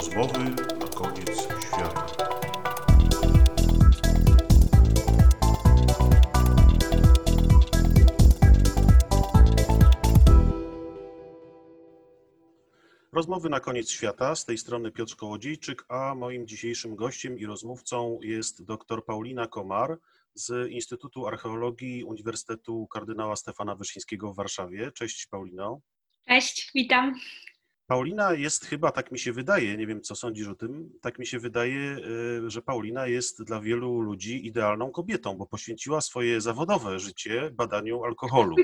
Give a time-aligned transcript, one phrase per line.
[0.00, 2.06] Rozmowy na koniec świata.
[13.12, 14.34] Rozmowy na koniec świata.
[14.34, 19.98] Z tej strony Piotr Kołodziejczyk, a moim dzisiejszym gościem i rozmówcą jest dr Paulina Komar
[20.34, 24.92] z Instytutu Archeologii Uniwersytetu Kardynała Stefana Wyszyńskiego w Warszawie.
[24.92, 25.80] Cześć Paulino.
[26.28, 27.14] Cześć, witam.
[27.90, 31.26] Paulina jest chyba, tak mi się wydaje, nie wiem co sądzisz o tym, tak mi
[31.26, 31.96] się wydaje,
[32.46, 38.04] y, że Paulina jest dla wielu ludzi idealną kobietą, bo poświęciła swoje zawodowe życie badaniu
[38.04, 38.56] alkoholu,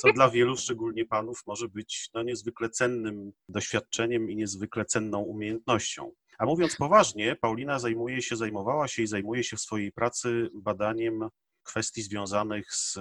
[0.00, 6.12] co dla wielu, szczególnie panów, może być no, niezwykle cennym doświadczeniem i niezwykle cenną umiejętnością.
[6.38, 11.28] A mówiąc poważnie, Paulina zajmuje się, zajmowała się i zajmuje się w swojej pracy badaniem
[11.66, 13.00] kwestii związanych z e,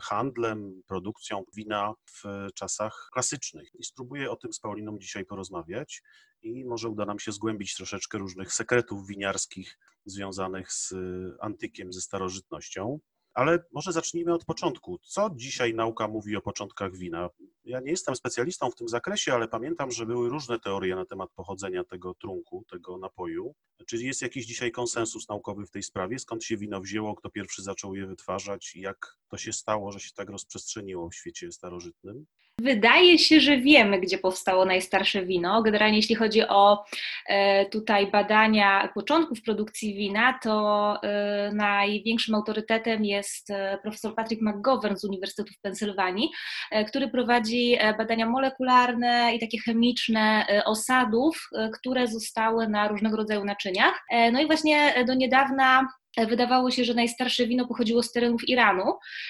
[0.00, 3.70] handlem, produkcją wina w czasach klasycznych.
[3.74, 6.02] I spróbuję o tym z Pauliną dzisiaj porozmawiać
[6.42, 10.96] i może uda nam się zgłębić troszeczkę różnych sekretów winiarskich związanych z e,
[11.40, 12.98] antykiem, ze starożytnością.
[13.36, 14.98] Ale może zacznijmy od początku.
[14.98, 17.30] Co dzisiaj nauka mówi o początkach wina?
[17.64, 21.30] Ja nie jestem specjalistą w tym zakresie, ale pamiętam, że były różne teorie na temat
[21.34, 23.54] pochodzenia tego trunku, tego napoju.
[23.86, 26.18] Czy jest jakiś dzisiaj konsensus naukowy w tej sprawie?
[26.18, 30.10] Skąd się wino wzięło, kto pierwszy zaczął je wytwarzać jak to się stało, że się
[30.14, 32.26] tak rozprzestrzeniło w świecie starożytnym?
[32.60, 35.62] Wydaje się, że wiemy, gdzie powstało najstarsze wino.
[35.62, 36.84] Generalnie, jeśli chodzi o
[37.26, 44.96] e, tutaj badania początków produkcji wina, to e, największym autorytetem jest e, profesor Patrick McGovern
[44.96, 46.30] z Uniwersytetu w Pensylwanii,
[46.88, 54.04] który prowadzi badania molekularne i takie chemiczne osadów, które zostały na różnego rodzaju naczyniach.
[54.32, 55.88] No i właśnie do niedawna
[56.24, 58.84] Wydawało się, że najstarsze wino pochodziło z terenów Iranu,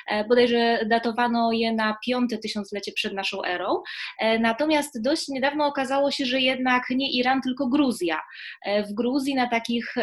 [0.08, 3.82] e, bodajże datowano je na piąte tysiąclecie przed naszą erą.
[4.18, 8.20] E, natomiast dość niedawno okazało się, że jednak nie Iran, tylko Gruzja.
[8.62, 9.94] E, w Gruzji na takich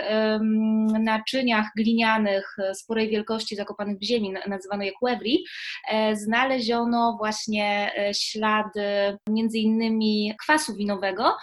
[0.99, 5.45] naczyniach glinianych sporej wielkości zakopanych w ziemi, nazywano je kuewri,
[6.13, 11.37] znaleziono właśnie ślady między innymi kwasu winowego,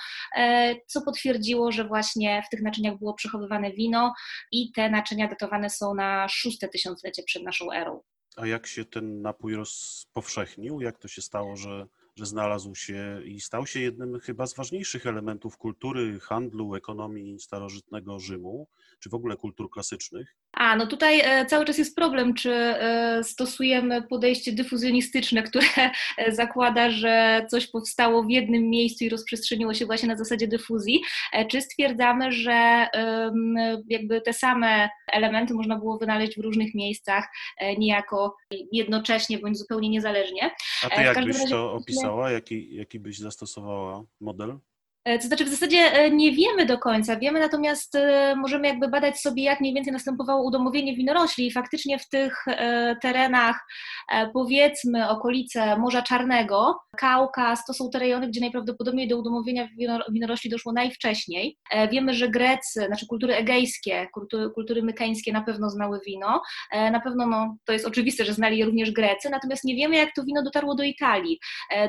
[0.87, 4.15] co potwierdziło, że właśnie w tych naczyniach było przechowywane wino
[4.53, 8.03] i te naczynia datowane są na szóste tysiąclecie przed naszą erą.
[8.37, 10.81] A jak się ten napój rozpowszechnił?
[10.81, 11.87] Jak to się stało, że,
[12.17, 18.19] że znalazł się i stał się jednym chyba z ważniejszych elementów kultury, handlu, ekonomii starożytnego
[18.19, 18.69] Rzymu,
[18.99, 20.37] czy w ogóle kultur klasycznych?
[20.61, 25.67] A, no tutaj e, cały czas jest problem, czy e, stosujemy podejście dyfuzjonistyczne, które
[26.19, 31.01] e, zakłada, że coś powstało w jednym miejscu i rozprzestrzeniło się właśnie na zasadzie dyfuzji,
[31.51, 32.87] czy stwierdzamy, że
[33.89, 37.29] jakby te same elementy można było wynaleźć w różnych miejscach,
[37.79, 38.37] niejako
[38.73, 40.51] jednocześnie bądź zupełnie niezależnie.
[40.85, 42.31] A ty jak byś to opisała?
[42.31, 44.59] Jaki, jaki byś zastosowała model?
[45.05, 48.89] E, to znaczy, w zasadzie e, nie wiemy do końca, wiemy natomiast, e, możemy jakby
[48.89, 52.45] badać sobie, jak mniej więcej następowało udomowienie winorośli i faktycznie w tych
[53.03, 53.67] terenach,
[54.33, 59.69] powiedzmy okolice Morza Czarnego, Kaukaz, to są te rejony, gdzie najprawdopodobniej do udomowienia
[60.13, 61.57] winorośli doszło najwcześniej.
[61.93, 64.83] Wiemy, że Grecy, znaczy kultury egejskie, kultury, kultury
[65.33, 69.31] na pewno znały wino, na pewno no, to jest oczywiste, że znali je również Grecy,
[69.31, 71.39] natomiast nie wiemy, jak to wino dotarło do Italii.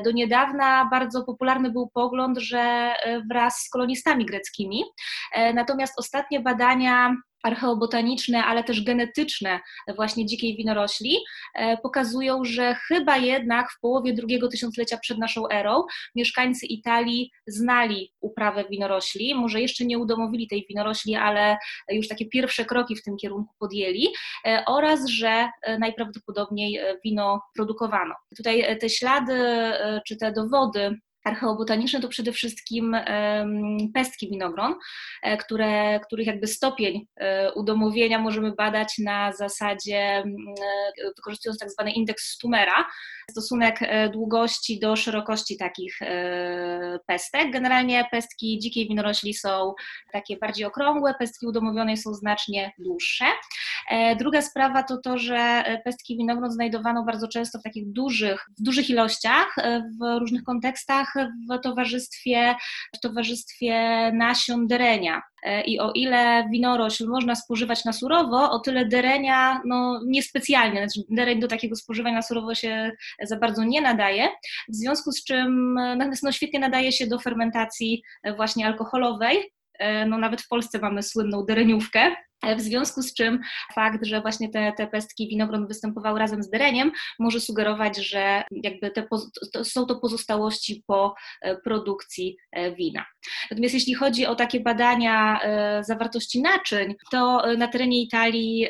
[0.04, 2.94] Do niedawna bardzo popularny był pogląd, że
[3.30, 4.84] wraz z kolonistami greckimi.
[5.32, 9.60] E, natomiast ostatnie badania archeobotaniczne, ale też genetyczne
[9.96, 11.16] właśnie dzikiej winorośli
[11.54, 18.12] e, pokazują, że chyba jednak w połowie drugiego tysiąclecia przed naszą erą mieszkańcy Italii znali
[18.20, 21.56] uprawę winorośli, może jeszcze nie udomowili tej winorośli, ale
[21.90, 24.08] już takie pierwsze kroki w tym kierunku podjęli
[24.46, 25.48] e, oraz, że
[25.78, 28.14] najprawdopodobniej wino produkowano.
[28.36, 29.32] Tutaj te ślady
[30.06, 32.96] czy te dowody archeobotaniczne to przede wszystkim
[33.94, 34.74] pestki winogron,
[35.22, 40.24] e, które, których jakby stopień e, udomowienia możemy badać na zasadzie e,
[41.16, 42.84] wykorzystując tak zwany indeks Stumera,
[43.30, 43.80] stosunek
[44.12, 45.98] długości do szerokości takich
[47.06, 47.52] pestek.
[47.52, 49.74] Generalnie pestki dzikiej winorośli są
[50.12, 53.24] takie bardziej okrągłe, pestki udomowionej są znacznie dłuższe.
[54.18, 58.90] Druga sprawa to to, że pestki winogron znajdowano bardzo często w takich dużych, w dużych
[58.90, 59.56] ilościach,
[60.00, 61.14] w różnych kontekstach,
[61.50, 62.54] w towarzystwie,
[62.96, 63.72] w towarzystwie
[64.12, 65.22] nasion derenia.
[65.42, 70.88] E, I o ile winorośl można spożywać na surowo, o tyle derenia no, niespecjalnie.
[70.88, 72.92] Znaczy, dereń do takiego spożywania na surowo się
[73.22, 74.28] za bardzo nie nadaje,
[74.68, 78.02] w związku z czym natomiast no, świetnie nadaje się do fermentacji
[78.36, 79.52] właśnie alkoholowej.
[79.82, 82.16] E, no, nawet w Polsce mamy słynną dereniówkę,
[82.56, 83.40] w związku z czym
[83.74, 88.90] fakt, że właśnie te, te pestki winogron występowały razem z dereniem, może sugerować, że jakby
[88.90, 89.06] te,
[89.52, 93.04] to są to pozostałości po e, produkcji e, wina.
[93.50, 98.68] Natomiast jeśli chodzi o takie badania e, zawartości naczyń, to na terenie Italii,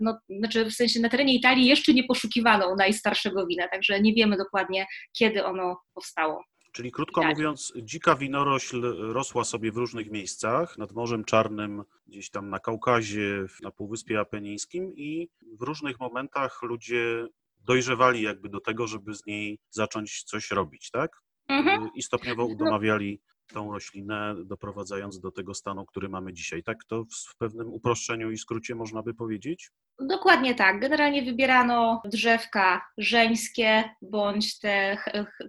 [0.00, 4.36] no, znaczy w sensie na terenie Italii jeszcze nie poszukiwano najstarszego wina, także nie wiemy
[4.36, 4.86] dokładnie,
[5.18, 6.44] kiedy ono powstało.
[6.78, 7.30] Czyli krótko tak.
[7.30, 8.82] mówiąc, dzika winorośl
[9.12, 14.92] rosła sobie w różnych miejscach, nad Morzem Czarnym, gdzieś tam na Kaukazie, na Półwyspie Apenińskim
[14.96, 15.28] i
[15.58, 17.26] w różnych momentach ludzie
[17.64, 21.22] dojrzewali jakby do tego, żeby z niej zacząć coś robić, tak?
[21.48, 21.90] Mhm.
[21.94, 22.48] I stopniowo no.
[22.48, 23.20] udomawiali
[23.52, 26.62] tą roślinę, doprowadzając do tego stanu, który mamy dzisiaj.
[26.62, 29.70] Tak to w pewnym uproszczeniu i skrócie można by powiedzieć?
[30.00, 30.80] Dokładnie tak.
[30.80, 34.96] Generalnie wybierano drzewka żeńskie bądź te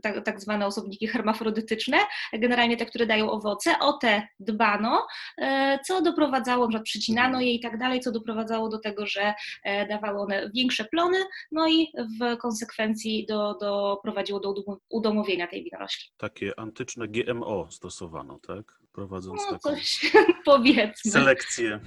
[0.01, 1.97] tak, tak zwane osobniki hermafrodytyczne,
[2.33, 3.79] generalnie te, które dają owoce.
[3.79, 5.07] O te dbano,
[5.37, 9.87] e, co doprowadzało, że przycinano je i tak dalej, co doprowadzało do tego, że e,
[9.87, 11.17] dawały one większe plony,
[11.51, 11.87] no i
[12.19, 14.53] w konsekwencji do, doprowadziło do
[14.89, 16.11] udomowienia tej winorośli.
[16.17, 18.79] Takie antyczne GMO stosowano, tak?
[18.91, 19.75] Prowadząc no, taką
[20.45, 21.11] powiedzmy.
[21.11, 21.79] selekcję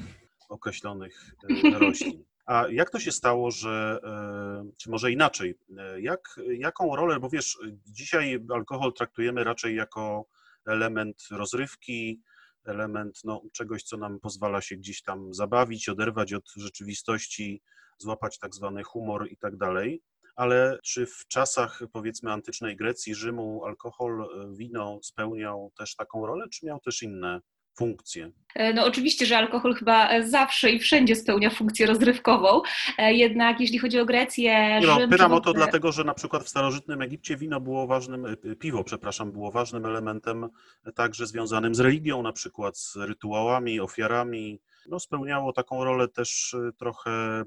[0.48, 1.34] określonych
[1.74, 2.24] e, roślin.
[2.46, 7.28] A jak to się stało, że, e, czy może inaczej, e, jak, jaką rolę, bo
[7.28, 10.24] wiesz, dzisiaj alkohol traktujemy raczej jako
[10.66, 12.22] element rozrywki,
[12.64, 17.62] element no, czegoś, co nam pozwala się gdzieś tam zabawić, oderwać od rzeczywistości,
[17.98, 20.02] złapać tak zwany humor i tak dalej.
[20.36, 26.46] Ale czy w czasach powiedzmy antycznej Grecji, Rzymu alkohol, e, wino spełniał też taką rolę,
[26.52, 27.40] czy miał też inne
[27.74, 28.32] funkcje?
[28.54, 32.62] E, no oczywiście, że alkohol chyba e, zawsze i wszędzie spełnia funkcję rozrywkową,
[32.98, 34.78] e, jednak jeśli chodzi o Grecję...
[34.80, 38.26] Nie no, pytam o to dlatego, że na przykład w starożytnym Egipcie wino było ważnym,
[38.58, 40.48] piwo, przepraszam, było ważnym elementem
[40.94, 47.42] także związanym z religią, na przykład z rytuałami, ofiarami, no, spełniało taką rolę też trochę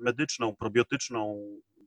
[0.00, 1.42] medyczną, probiotyczną,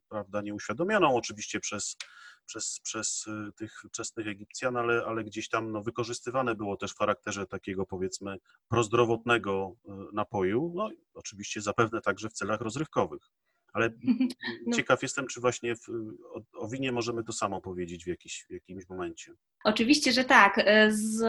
[0.09, 1.97] prawda, nieuświadomioną oczywiście przez
[2.45, 6.97] przez, przez y, tych wczesnych Egipcjan, ale, ale gdzieś tam no, wykorzystywane było też w
[6.97, 8.37] charakterze takiego powiedzmy
[8.67, 13.31] prozdrowotnego y, napoju, no oczywiście zapewne także w celach rozrywkowych.
[13.75, 13.89] Ale
[14.67, 14.75] no.
[14.75, 15.89] ciekaw jestem, czy właśnie w,
[16.33, 19.31] o, o, winie możemy to samo powiedzieć w, jakiś, w jakimś momencie.
[19.63, 20.57] Oczywiście, że tak.
[20.57, 21.21] E, z,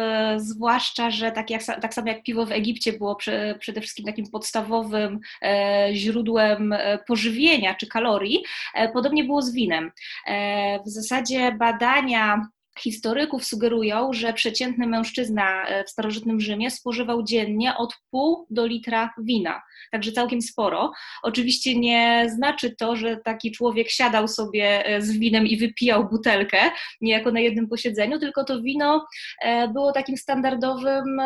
[0.42, 4.30] zwłaszcza, że tak, jak, tak samo jak piwo w Egipcie było przy, przede wszystkim takim
[4.30, 8.44] podstawowym e, źródłem e, pożywienia czy kalorii,
[8.74, 9.90] e, podobnie było z winem.
[10.26, 12.48] E, w zasadzie badania
[12.80, 19.10] historyków sugerują, że przeciętny mężczyzna e, w starożytnym Rzymie spożywał dziennie od pół do litra
[19.18, 19.62] wina,
[19.92, 20.92] także całkiem sporo.
[21.22, 26.58] Oczywiście nie znaczy to, że taki człowiek siadał sobie e, z winem i wypijał butelkę,
[27.00, 29.06] niejako na jednym posiedzeniu, tylko to wino
[29.42, 31.16] e, było takim standardowym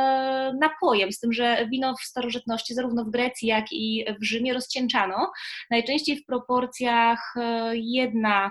[0.60, 5.32] napojem, z tym, że wino w starożytności, zarówno w Grecji, jak i w Rzymie rozcieńczano,
[5.70, 7.34] najczęściej w proporcjach
[7.74, 8.50] jedna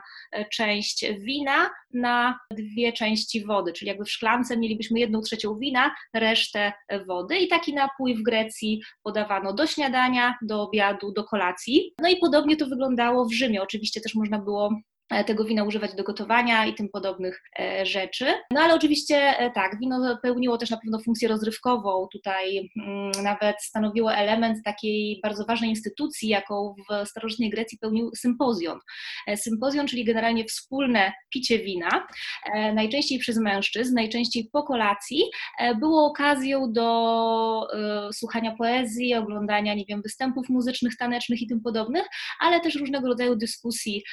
[0.52, 6.74] część wina na dwie części wody, czyli jakby w szklance mielibyśmy jedną trzecią wina, resztę
[7.08, 11.94] wody i taki napój w Grecji podawano do śniadania, do obiadu, do kolacji.
[12.02, 13.62] No i podobnie to wyglądało w Rzymie.
[13.64, 14.70] Oczywiście też można było
[15.28, 18.26] tego wina używać do gotowania i tym podobnych e, rzeczy.
[18.52, 22.08] No ale oczywiście e, tak, wino pełniło też na pewno funkcję rozrywkową.
[22.12, 28.80] Tutaj mm, nawet stanowiło element takiej bardzo ważnej instytucji, jaką w starożytnej Grecji pełnił sympozjon.
[29.36, 32.08] Sympozjon, czyli generalnie wspólne picie wina,
[32.74, 35.24] najczęściej przez mężczyzn, najczęściej po kolacji,
[35.80, 37.68] było okazją do
[38.14, 42.06] słuchania poezji, oglądania, nie wiem, występów muzycznych, tanecznych i tym podobnych,
[42.40, 44.04] ale też różnego rodzaju dyskusji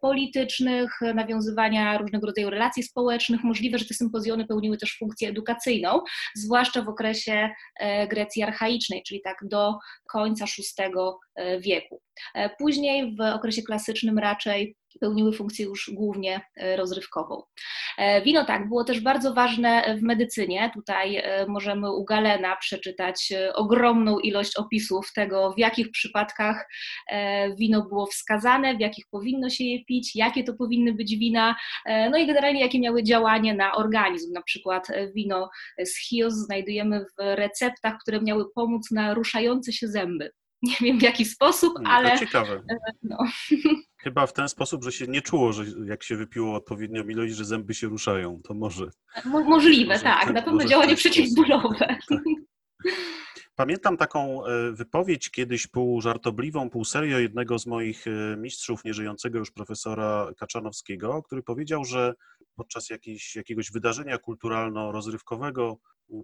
[0.00, 3.44] politycznych, politycznych, nawiązywania różnego rodzaju relacji społecznych.
[3.44, 6.00] Możliwe, że te sympozjony pełniły też funkcję edukacyjną,
[6.36, 9.74] zwłaszcza w okresie e, Grecji archaicznej, czyli tak do
[10.08, 10.84] końca VI
[11.34, 12.00] e, wieku.
[12.34, 17.42] E, później w okresie klasycznym raczej pełniły funkcję już głównie e, rozrywkową.
[17.98, 20.70] E, wino tak, było też bardzo ważne w medycynie.
[20.74, 26.68] Tutaj e, możemy u Galena przeczytać ogromną ilość opisów tego, w jakich przypadkach
[27.58, 31.56] wino było wskazane, w jakich powinno się je pić, jakie to powinny być wina,
[32.10, 34.32] no i generalnie jakie miały działanie na organizm.
[34.32, 35.50] Na przykład wino
[35.84, 40.30] z Chios znajdujemy w receptach, które miały pomóc na ruszające się zęby.
[40.70, 42.10] Nie wiem w jaki sposób, ale.
[42.10, 42.62] To ciekawe.
[43.02, 43.18] No.
[44.02, 47.44] Chyba w ten sposób, że się nie czuło, że jak się wypiło odpowiednią ilość, że
[47.44, 48.40] zęby się ruszają.
[48.44, 48.86] To może.
[49.24, 50.32] Mo możliwe, może, tak.
[50.32, 51.78] Na pewno działanie przeciwbólowe.
[51.78, 52.20] Tak.
[53.54, 59.38] Pamiętam taką e, wypowiedź kiedyś pół żartobliwą, pół serio jednego z moich e, mistrzów, nieżyjącego
[59.38, 62.14] już profesora Kaczanowskiego, który powiedział, że
[62.56, 65.76] podczas jakiejś, jakiegoś wydarzenia kulturalno-rozrywkowego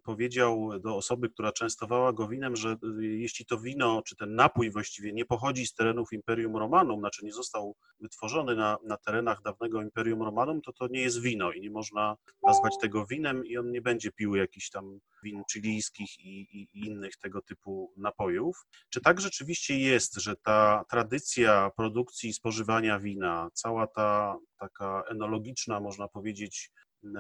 [0.03, 5.13] powiedział do osoby, która częstowała go winem, że jeśli to wino, czy ten napój właściwie
[5.13, 10.23] nie pochodzi z terenów Imperium Romanum, znaczy nie został wytworzony na, na terenach dawnego Imperium
[10.23, 13.83] Romanum, to to nie jest wino i nie można nazwać tego winem i on nie
[13.83, 18.67] będzie pił jakichś tam win chilijskich i, i innych tego typu napojów.
[18.91, 25.81] Czy tak rzeczywiście jest, że ta tradycja produkcji i spożywania wina, cała ta taka enologiczna,
[25.81, 26.71] można powiedzieć,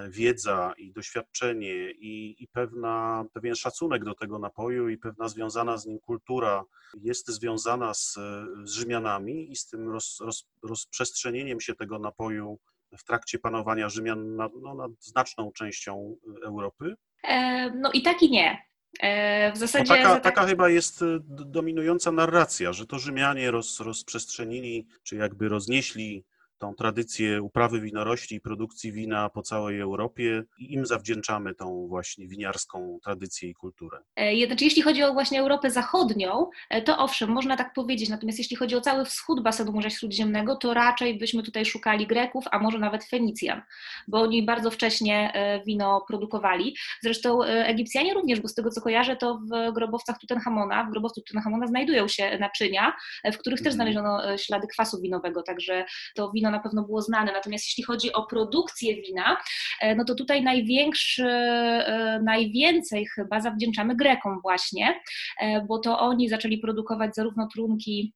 [0.09, 5.87] wiedza i doświadczenie i, i pewna, pewien szacunek do tego napoju i pewna związana z
[5.87, 8.19] nim kultura jest związana z,
[8.65, 12.59] z Rzymianami i z tym roz, roz, rozprzestrzenieniem się tego napoju
[12.99, 16.95] w trakcie panowania Rzymian nad, no, nad znaczną częścią Europy?
[17.25, 18.69] E, no i tak i nie.
[19.01, 19.89] E, w zasadzie.
[19.89, 20.23] taka, tak...
[20.23, 26.25] taka chyba jest dominująca narracja, że to Rzymianie roz, rozprzestrzenili, czy jakby roznieśli
[26.59, 32.29] tą tradycję uprawy winorośli i produkcji wina po całej Europie i im zawdzięczamy tą właśnie
[32.29, 33.99] winiarską tradycję i kulturę.
[34.17, 38.38] E, znaczy, jeśli chodzi o właśnie Europę Zachodnią, e, to owszem, można tak powiedzieć, natomiast
[38.38, 42.59] jeśli chodzi o cały wschód basenu Morza Śródziemnego, to raczej byśmy tutaj szukali Greków, a
[42.59, 43.62] może nawet Fenicjan,
[44.09, 46.77] bo oni bardzo wcześnie e, wino produkowali.
[47.03, 51.67] Zresztą Egipcjanie również, bo z tego co kojarzę, to w grobowcach Tutenchamona, w grobowcu Tutenchamona
[51.67, 53.75] znajdują się naczynia, w których też mhm.
[53.75, 55.85] znaleziono ślady kwasu winowego, także
[56.15, 57.33] to wino wino na pewno było znane.
[57.33, 59.37] Natomiast jeśli chodzi o produkcję wina,
[59.81, 65.00] e, no to tutaj największy, e, najwięcej chyba zawdzięczamy Grekom właśnie,
[65.40, 68.12] e, bo to oni zaczęli produkować zarówno trunki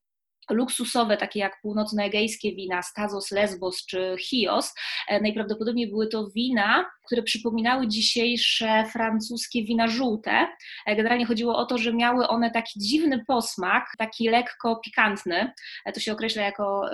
[0.51, 4.75] luksusowe, takie jak północnoegejskie wina, Stazos, Lesbos czy Chios.
[5.23, 10.47] Najprawdopodobniej były to wina, które przypominały dzisiejsze francuskie wina żółte.
[10.87, 15.53] Generalnie chodziło o to, że miały one taki dziwny posmak, taki lekko pikantny.
[15.95, 16.91] To się określa jako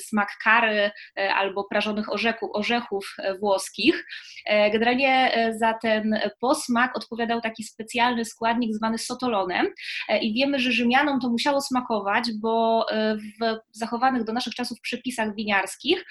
[0.00, 4.06] smak kary e, albo prażonych orzechów, orzechów włoskich.
[4.46, 9.66] E, generalnie e, za ten posmak odpowiadał taki specjalny składnik zwany sotolonem
[10.20, 12.86] i wiemy, że Rzymianom to musiało smakować, bo
[13.40, 16.04] w zachowanych do naszych czasów przepisach winiarskich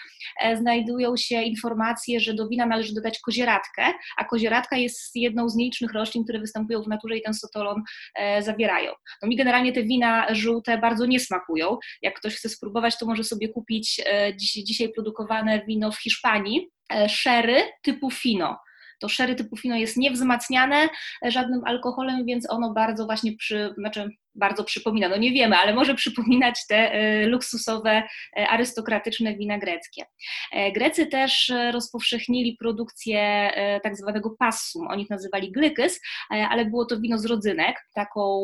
[0.58, 5.93] znajdują się informacje, że do wina należy dodać kozieradkę, a kozieradka jest jedną z nielicznych
[5.93, 7.81] roślin, które występują w naturze i ten sotolon
[8.15, 8.91] e, zawierają.
[9.22, 11.77] No mi generalnie te wina żółte bardzo nie smakują.
[12.01, 17.63] Jak ktoś chce spróbować, to może sobie kupić e, dzisiaj produkowane wino w Hiszpanii, e,
[17.81, 18.58] typu fino
[19.01, 20.89] to sherry typu fino jest niewzmacniane
[21.24, 25.95] żadnym alkoholem, więc ono bardzo właśnie przy, znaczy bardzo przypomina, no nie wiemy, ale może
[25.95, 28.03] przypominać te e, luksusowe,
[28.38, 30.05] e, arystokratyczne wina greckie.
[30.51, 33.51] E, Grecy też rozpowszechnili produkcję
[33.83, 37.75] tak zwanego passum, oni nazywali glykys, ale było to wino z rodzynek.
[37.93, 38.41] Taką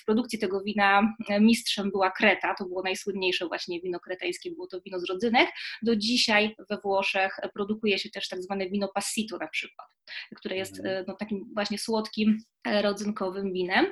[0.00, 4.80] w produkcji tego wina mistrzem była Kreta, to było najsłynniejsze właśnie wino kretańskie, było to
[4.80, 5.50] wino z rodzynek.
[5.82, 9.88] Do dzisiaj we Włoszech produkuje się też tak zwane wino passito na przykład,
[10.36, 11.04] które jest mhm.
[11.08, 13.86] no, takim właśnie słodkim, rodzynkowym winem.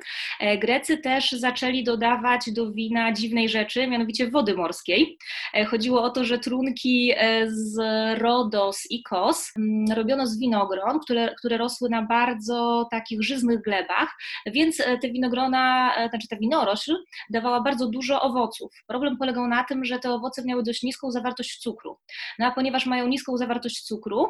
[0.58, 5.18] Grecy też zaczęli dodawać do wina dziwnej rzeczy, mianowicie wody morskiej.
[5.54, 7.78] E, chodziło o to, że trunki e, z
[8.18, 9.52] Rodos i Kos
[9.94, 14.08] robiono z winogron, które, które rosły na bardzo takich żyznych glebach,
[14.46, 16.96] więc e, te winogrona, znaczy ta winorośl
[17.30, 18.72] dawała bardzo dużo owoców.
[18.86, 21.98] Problem polegał na tym, że te owoce miały dość niską zawartość cukru.
[22.38, 24.28] No a ponieważ mają niską zawartość cukru,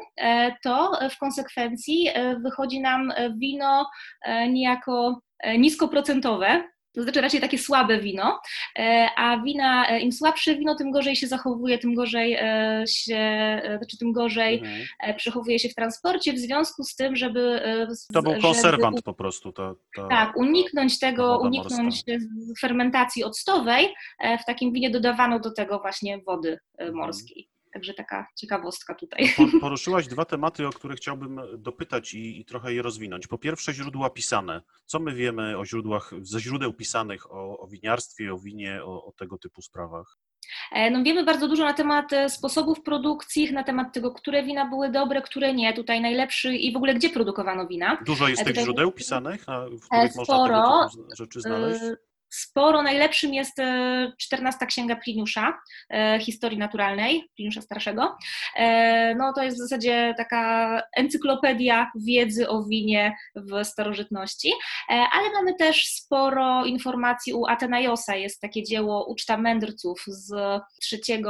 [0.62, 2.09] to w konsekwencji
[2.42, 3.87] wychodzi nam wino
[4.49, 5.20] niejako
[5.58, 6.62] niskoprocentowe,
[6.99, 8.40] to znaczy raczej takie słabe wino,
[8.78, 13.61] e, a wina, e, im słabsze wino, tym gorzej się zachowuje, tym gorzej e, się,
[13.78, 15.16] znaczy tym gorzej mhm.
[15.16, 17.62] przechowuje się w transporcie, w związku z tym, żeby...
[18.12, 19.52] To był konserwant żeby, po prostu.
[19.52, 22.12] Ta, ta, tak, uniknąć tego, uniknąć morska.
[22.61, 23.94] fermentacji octowej,
[24.42, 26.97] w takim winie dodawano do tego właśnie wody mhm.
[26.97, 27.49] morskiej.
[27.72, 29.34] Także taka ciekawostka tutaj.
[29.60, 33.26] Poruszyłaś dwa tematy, o które chciałbym dopytać i, i, trochę je rozwinąć.
[33.26, 34.62] Po pierwsze, źródła pisane.
[34.87, 39.12] Co my wiemy o źródłach, ze źródeł pisanych o, o winiarstwie, o winie, o, o
[39.12, 40.18] tego typu sprawach?
[40.72, 44.68] E, no wiemy bardzo dużo na temat e, sposobów produkcji, na temat tego, które wina
[44.68, 47.98] były dobre, które nie, tutaj najlepszy i w ogóle gdzie produkowano wina.
[48.06, 49.44] Dużo jest e, tych źródeł pisanych,
[49.82, 50.56] w których Sporo.
[50.58, 51.80] można tego rzeczy znaleźć?
[52.30, 52.82] Sporo.
[52.82, 53.56] Najlepszym jest
[54.18, 55.58] 14 e, księga Pliniusza,
[55.90, 58.16] e, historii naturalnej, Pliniusza Starszego.
[58.56, 64.52] E, no to jest w zasadzie taka encyklopedia wiedzy o winie w starożytności,
[64.88, 68.16] ale mamy też sporo informacji u Atenajosa.
[68.16, 70.32] Jest takie dzieło Uczta Mędrców z
[70.92, 71.23] III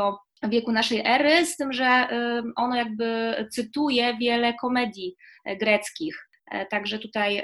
[0.49, 2.09] wieku naszej ery, z tym, że
[2.57, 5.17] ono jakby cytuje wiele komedii
[5.61, 6.28] greckich
[6.71, 7.43] Także tutaj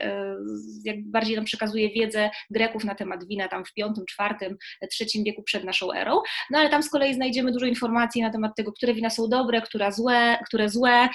[0.85, 3.95] jak bardziej nam przekazuje wiedzę Greków na temat wina tam w V,
[4.41, 4.57] IV,
[5.01, 6.21] III wieku przed naszą erą.
[6.51, 9.63] No ale tam z kolei znajdziemy dużo informacji na temat tego, które wina są dobre,
[9.63, 11.09] które złe, które złe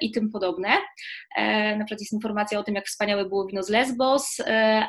[0.00, 0.68] i tym podobne.
[1.78, 4.36] Na przykład jest informacja o tym, jak wspaniałe było wino z Lesbos,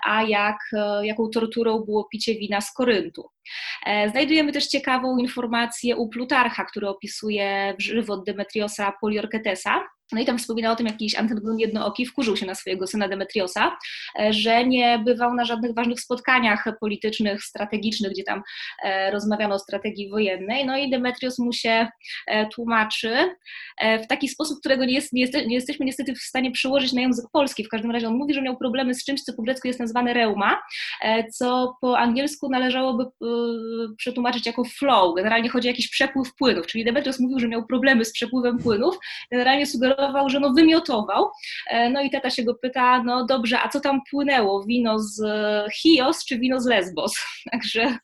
[0.06, 0.58] a jak,
[1.02, 3.30] jaką torturą było picie wina z Koryntu.
[4.12, 10.72] Znajdujemy też ciekawą informację u Plutarcha, który opisuje żywot Demetriosa Poliorketesa, no i tam wspomina
[10.72, 13.78] o tym jakiś Antygon Jednooki wkurzył się na swojego syna Demetriosa,
[14.20, 18.44] e, że nie bywał na żadnych ważnych spotkaniach politycznych, strategicznych, gdzie tam
[18.84, 20.66] e, rozmawiano o strategii wojennej.
[20.66, 21.88] No i Demetrios mu się
[22.28, 23.36] e, tłumaczy
[24.04, 27.26] w taki sposób, którego nie, jest, nie, nie jesteśmy niestety w stanie przełożyć na język
[27.32, 27.64] polski.
[27.64, 30.14] W każdym razie on mówi, że miał problemy z czymś, co po grecku jest nazwane
[30.14, 30.62] reuma,
[31.34, 33.06] co po angielsku należałoby
[33.98, 35.16] przetłumaczyć jako flow.
[35.16, 38.98] Generalnie chodzi o jakiś przepływ płynów, czyli Demetrios mówił, że miał problemy z przepływem płynów.
[39.32, 41.32] Generalnie sugerował, że no wymiotował.
[41.70, 44.64] E, no i tata się go pyta, no dobrze, a co tam płynęło?
[44.64, 45.22] Wino z
[45.74, 47.14] Chios czy wino z Lesbos?
[47.52, 47.98] Także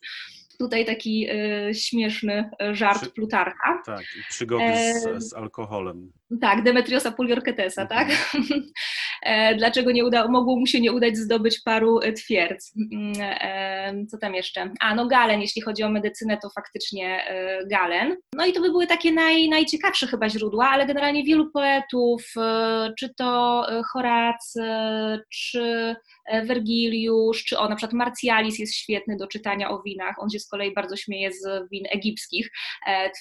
[0.59, 3.81] tutaj taki y, śmieszny żart Przy, Plutarcha.
[3.85, 6.11] Tak, przygody z, z alkoholem.
[6.41, 8.07] Tak, Demetriosa Poliorketesa, tak?
[8.35, 8.63] Mhm.
[9.23, 12.73] E, dlaczego nie uda, mogło mu się nie udać zdobyć paru e, twierdz?
[12.93, 14.71] Mm, e, co tam jeszcze?
[14.79, 17.23] A, no Galen, jeśli chodzi o medycynę, to faktycznie
[17.71, 18.17] Galen.
[18.33, 22.33] No i to by były takie naj, najciekawsze chyba źródła, ale generalnie wielu poetów,
[22.99, 24.63] czy to Horacy,
[25.29, 25.95] czy
[26.45, 30.15] Wergiliusz, czy o na przykład Marcialis jest świetny do czytania o winach.
[30.19, 32.51] On się z kolei bardzo śmieje z win egipskich,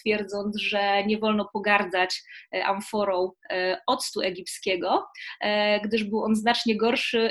[0.01, 2.23] twierdząc, że nie wolno pogardzać
[2.65, 5.07] amfor metaforą e, octu egipskiego,
[5.41, 7.31] e, gdyż był on znacznie gorszy,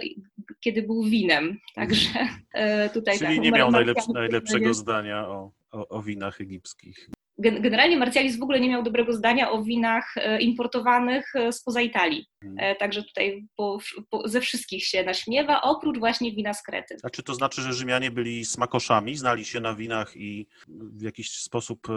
[0.60, 1.58] kiedy był winem.
[1.76, 2.10] Także
[2.54, 3.72] e, tutaj Czyli tak, nie miał
[4.14, 7.10] najlepszego zdania o, o, o winach egipskich.
[7.40, 12.26] Generalnie Marcialis w ogóle nie miał dobrego zdania o winach e, importowanych e, spoza Italii.
[12.42, 12.60] Hmm.
[12.60, 13.78] E, także tutaj po,
[14.10, 16.98] po, ze wszystkich się naśmiewa, oprócz właśnie wina z Krety.
[17.04, 21.32] A czy to znaczy, że Rzymianie byli smakoszami, znali się na winach i w jakiś
[21.32, 21.88] sposób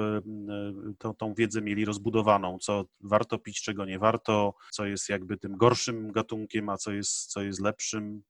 [0.99, 5.57] tą, tą wiedzę mieli rozbudowaną, co warto pić, czego nie warto, co jest jakby tym
[5.57, 8.23] gorszym gatunkiem, a co jest, co jest lepszym?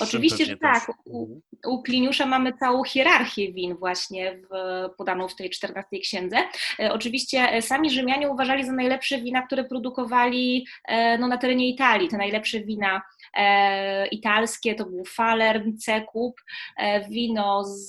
[0.00, 0.92] Oczywiście, że tak.
[1.04, 1.40] U, mhm.
[1.66, 4.48] u Pliniusza mamy całą hierarchię win właśnie w,
[4.96, 6.36] podaną w tej XIV księdze.
[6.80, 11.68] E, oczywiście e, sami Rzymianie uważali za najlepsze wina, które produkowali e, no, na terenie
[11.68, 12.08] Italii.
[12.08, 13.02] Te najlepsze wina
[14.10, 16.40] italskie to był Falern, Cekup,
[17.10, 17.88] wino z,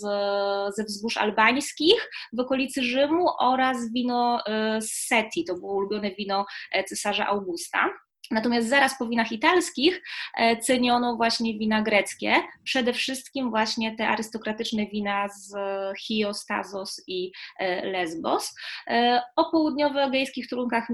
[0.76, 4.44] ze wzgórz albańskich w okolicy Rzymu oraz wino
[4.80, 5.46] z Seti.
[5.46, 6.46] To było ulubione wino
[6.88, 7.90] cesarza Augusta.
[8.32, 10.04] Natomiast zaraz po winach italskich
[10.38, 15.56] e, ceniono właśnie wina greckie, przede wszystkim właśnie te arystokratyczne wina z
[16.00, 18.56] Chios, Tazos i e, Lesbos.
[18.88, 20.88] E, o południowo-egejskich trunkach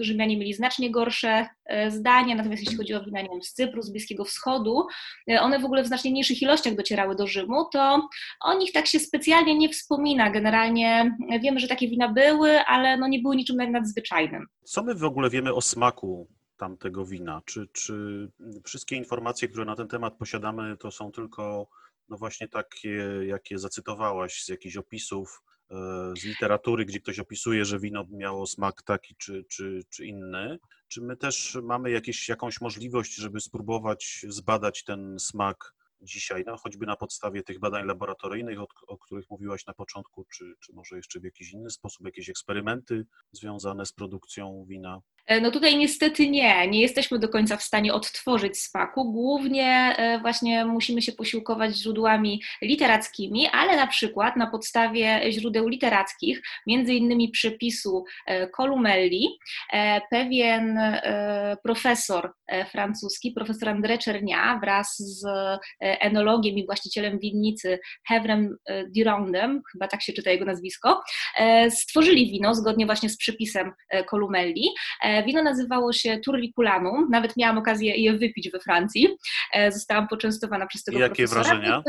[0.00, 1.46] Rzymianie mieli znacznie gorsze
[1.88, 4.86] zdania, natomiast jeśli chodzi o wina nie wiem, z Cypru, z Bliskiego Wschodu,
[5.40, 8.08] one w ogóle w znacznie mniejszych ilościach docierały do Rzymu, to
[8.40, 10.30] o nich tak się specjalnie nie wspomina.
[10.30, 14.46] Generalnie wiemy, że takie wina były, ale no nie były niczym nadzwyczajnym.
[14.62, 17.42] Co my w ogóle wiemy o smaku tamtego wina?
[17.44, 18.28] Czy, czy
[18.64, 21.68] wszystkie informacje, które na ten temat posiadamy, to są tylko
[22.08, 25.74] no właśnie takie, jakie zacytowałaś z jakichś opisów, e,
[26.20, 30.58] z literatury, gdzie ktoś opisuje, że wino miało smak taki czy, czy, czy inny?
[30.88, 36.86] Czy my też mamy jakieś, jakąś możliwość, żeby spróbować zbadać ten smak dzisiaj, no, choćby
[36.86, 41.20] na podstawie tych badań laboratoryjnych, o, o, których mówiłaś na początku, czy, czy może jeszcze
[41.20, 45.00] w jakiś inny sposób, jakieś eksperymenty związane z produkcją wina?
[45.26, 49.12] E, no tutaj niestety nie, nie jesteśmy do końca w stanie odtworzyć smaku.
[49.12, 56.42] Głównie e, właśnie musimy się posiłkować źródłami literackimi, ale na przykład na podstawie źródeł literackich,
[56.66, 58.04] między innymi przepisu
[58.56, 59.28] Columelli,
[59.72, 60.78] e, pewien
[61.64, 62.32] profesor
[62.70, 65.26] francuski, profesor André Czernia wraz z
[65.80, 68.56] enologiem i właścicielem winnicy Hevrem
[68.96, 71.02] Durandem, chyba tak się czyta jego nazwisko,
[71.70, 73.72] stworzyli wino zgodnie właśnie z przepisem
[74.10, 74.68] Columelli.
[75.26, 79.08] Wino nazywało się Turriculanum, nawet miałam okazję je wypić we Francji.
[79.52, 81.44] E, zostałam poczęstowana przez tego Jakie profesora.
[81.44, 81.82] wrażenia?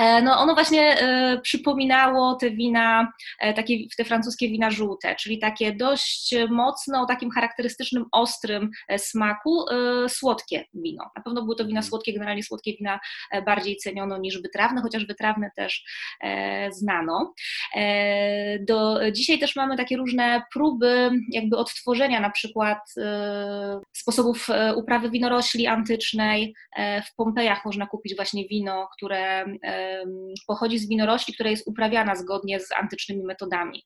[0.00, 5.38] E, no ono właśnie e, przypominało te wina, e, takie, te francuskie wina żółte, czyli
[5.38, 9.64] takie dość mocno, o takim charakterystycznym, ostrym smaku,
[10.08, 11.10] słodkie wino.
[11.16, 11.90] Na pewno były to wina mhm.
[11.90, 13.00] słodkie, generalnie słodkie wina
[13.46, 15.84] bardziej ceniono niż wytrawne, chociaż wytrawne też
[16.70, 17.34] znano.
[18.60, 22.78] Do, dzisiaj też mamy takie różne próby jakby odtworzenia na przykład
[23.92, 26.54] sposobów uprawy winorośli antycznej.
[26.78, 29.44] W Pompejach można kupić właśnie wino, które
[30.46, 33.82] pochodzi z winorośli, która jest uprawiana zgodnie z antycznymi metodami.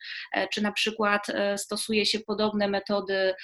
[0.52, 3.34] Czy na przykład stosuje się podobne metody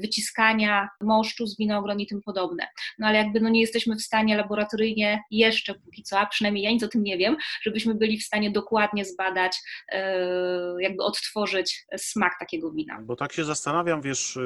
[0.00, 2.66] wyciskania moszczu z winogron i tym podobne.
[2.98, 6.70] No ale jakby no nie jesteśmy w stanie laboratoryjnie jeszcze póki co, a przynajmniej ja
[6.70, 9.58] nic o tym nie wiem, żebyśmy byli w stanie dokładnie zbadać,
[10.78, 12.98] jakby odtworzyć smak takiego wina.
[13.02, 14.38] Bo tak się zastanawiam, wiesz,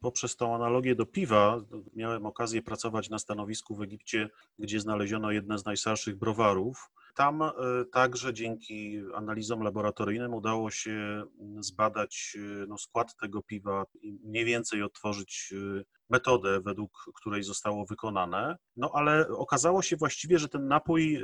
[0.00, 1.60] poprzez tą analogię do piwa,
[1.96, 4.28] miałem okazję pracować na stanowisku w Egipcie,
[4.58, 6.90] gdzie znaleziono jedne z najstarszych browarów.
[7.14, 7.52] Tam e,
[7.92, 11.22] także dzięki analizom laboratoryjnym udało się
[11.60, 17.86] zbadać e, no, skład tego piwa i mniej więcej odtworzyć e, metodę, według której zostało
[17.86, 18.56] wykonane.
[18.76, 21.22] No ale okazało się właściwie, że ten napój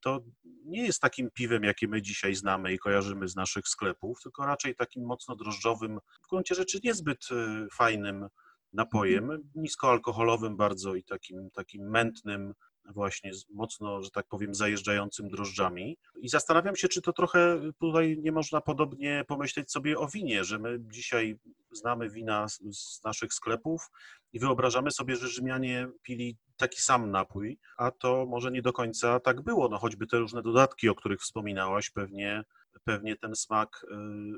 [0.00, 0.20] to
[0.64, 4.74] nie jest takim piwem, jakie my dzisiaj znamy i kojarzymy z naszych sklepów, tylko raczej
[4.74, 7.26] takim mocno drożdżowym, w gruncie rzeczy niezbyt
[7.72, 8.28] fajnym
[8.72, 12.54] napojem, niskoalkoholowym bardzo i takim, takim mętnym,
[12.92, 15.98] właśnie mocno, że tak powiem, zajeżdżającym drożdżami.
[16.20, 20.58] I zastanawiam się, czy to trochę tutaj nie można podobnie pomyśleć sobie o winie, że
[20.58, 21.38] my dzisiaj
[21.70, 23.90] znamy wina z, z naszych sklepów
[24.32, 29.20] i wyobrażamy sobie, że Rzymianie pili taki sam napój, a to może nie do końca
[29.20, 29.68] tak było.
[29.68, 32.44] No choćby te różne dodatki, o których wspominałaś, pewnie
[32.84, 33.86] pewnie ten smak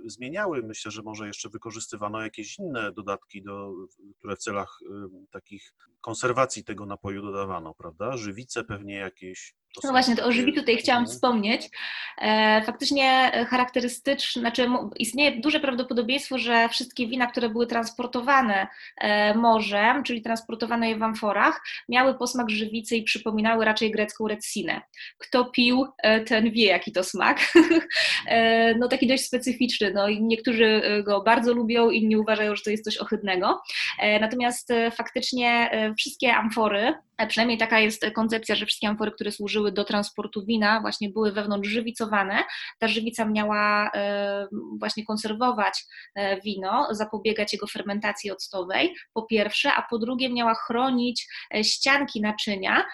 [0.06, 0.62] y, zmieniały.
[0.62, 3.72] Myślę, że może jeszcze wykorzystywano jakieś inne dodatki, do,
[4.18, 4.80] które w celach
[5.30, 8.16] takich konserwacji tego napoju dodawano, prawda?
[8.16, 9.54] Żywice pewnie jakieś.
[9.84, 11.14] No właśnie, to o żywi tutaj chciałam mhm.
[11.14, 11.68] wspomnieć.
[12.20, 20.02] E, faktycznie charakterystyczne, znaczy istnieje duże prawdopodobieństwo, że wszystkie wina, które były transportowane e, morzem,
[20.02, 24.80] czyli transportowane je w amforach, miały posmak żywicy i przypominały raczej grecką retsinę.
[25.18, 27.38] Kto pił, e, ten wie, jaki to smak.
[28.78, 29.92] No taki dość specyficzny.
[29.94, 33.62] No, i niektórzy go bardzo lubią, inni uważają, że to jest coś ohydnego.
[34.20, 36.94] Natomiast faktycznie wszystkie amfory,
[37.28, 41.68] przynajmniej taka jest koncepcja, że wszystkie amfory, które służyły do transportu wina, właśnie były wewnątrz
[41.68, 42.44] żywicowane.
[42.78, 44.46] Ta żywica miała e,
[44.78, 51.26] właśnie konserwować e, wino, zapobiegać jego fermentacji octowej, po pierwsze, a po drugie miała chronić
[51.54, 52.84] e, ścianki naczynia,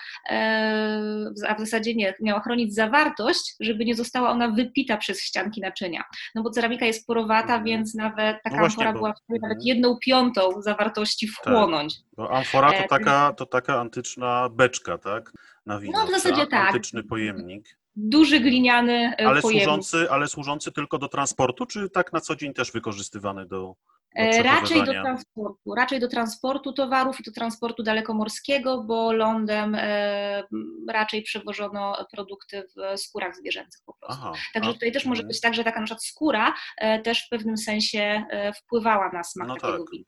[1.48, 6.04] a w zasadzie nie, miała chronić zawartość, żeby nie została ona wypita przez ścianki naczynia.
[6.34, 7.64] No bo ceramika jest porowata, mhm.
[7.64, 9.66] więc nawet taka no amfora była w stanie nawet mhm.
[9.66, 11.34] jedną piątą zawartości tak.
[11.36, 11.94] wchłonąć.
[11.98, 12.06] Tak.
[12.16, 15.32] Bo amfora to taka, to taka antyczna beczka, tak?
[15.66, 15.98] Na wino.
[15.98, 16.66] No w zasadzie tak.
[16.66, 17.78] Antyczny pojemnik.
[17.96, 19.64] Duży gliniany e, ale pojemnik.
[19.64, 23.74] Służący, ale służący tylko do transportu, czy tak na co dzień też wykorzystywany do,
[24.16, 30.42] e, Raczej do transportu, raczej do transportu towarów i do transportu dalekomorskiego, bo lądem e,
[30.88, 34.22] raczej przewożono produkty w skórach zwierzęcych po prostu.
[34.22, 35.28] Aha, Także tutaj też może mhm.
[35.28, 39.24] być tak, że taka na przykład skóra e, też w pewnym sensie e, wpływała na
[39.24, 39.90] smak no takiego tak.
[39.92, 40.04] wina.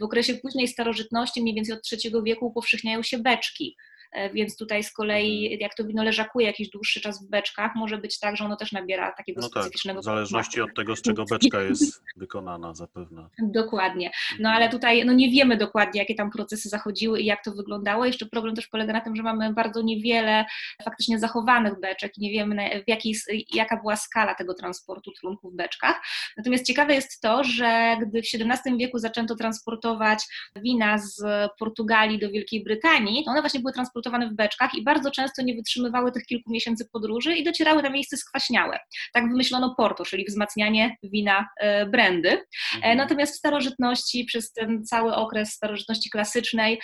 [0.00, 3.76] W okresie późnej starożytności, mniej więcej od III wieku, upowszechniają się beczki.
[4.12, 5.60] E, więc tutaj z kolei mhm.
[5.60, 8.72] jak to wino leżakuje jakiś dłuższy czas w beczkach, może być tak, że ono też
[8.72, 12.74] nabiera takiego no tak, specyficznego tak, w zależności od tego, z czego beczka jest wykonana
[12.74, 13.28] zapewne.
[13.42, 14.10] Dokładnie.
[14.40, 14.72] No ale mhm.
[14.72, 18.04] tutaj no nie wiemy dokładnie, jakie tam procesy zachodziły i jak to wyglądało.
[18.04, 20.44] Jeszcze problem też polega na tym, że mamy bardzo niewiele
[20.84, 23.14] faktycznie zachowanych beczek i nie wiemy, w jakiej,
[23.54, 26.00] jaka była skala tego transportu trunku w beczkach.
[26.36, 30.24] Natomiast ciekawe jest to, że gdy w XVII wieku zaczęto transportować
[30.56, 31.22] wina z
[31.58, 35.42] Portugalii do Wielkiej Brytanii, to one właśnie były transportowane transportowane w beczkach i bardzo często
[35.42, 38.78] nie wytrzymywały tych kilku miesięcy podróży i docierały na miejsce skwaśniałe.
[39.12, 42.28] Tak wymyślono porto, czyli wzmacnianie wina e, brandy.
[42.28, 42.40] E,
[42.74, 42.96] mhm.
[42.96, 46.80] Natomiast w starożytności, przez ten cały okres starożytności klasycznej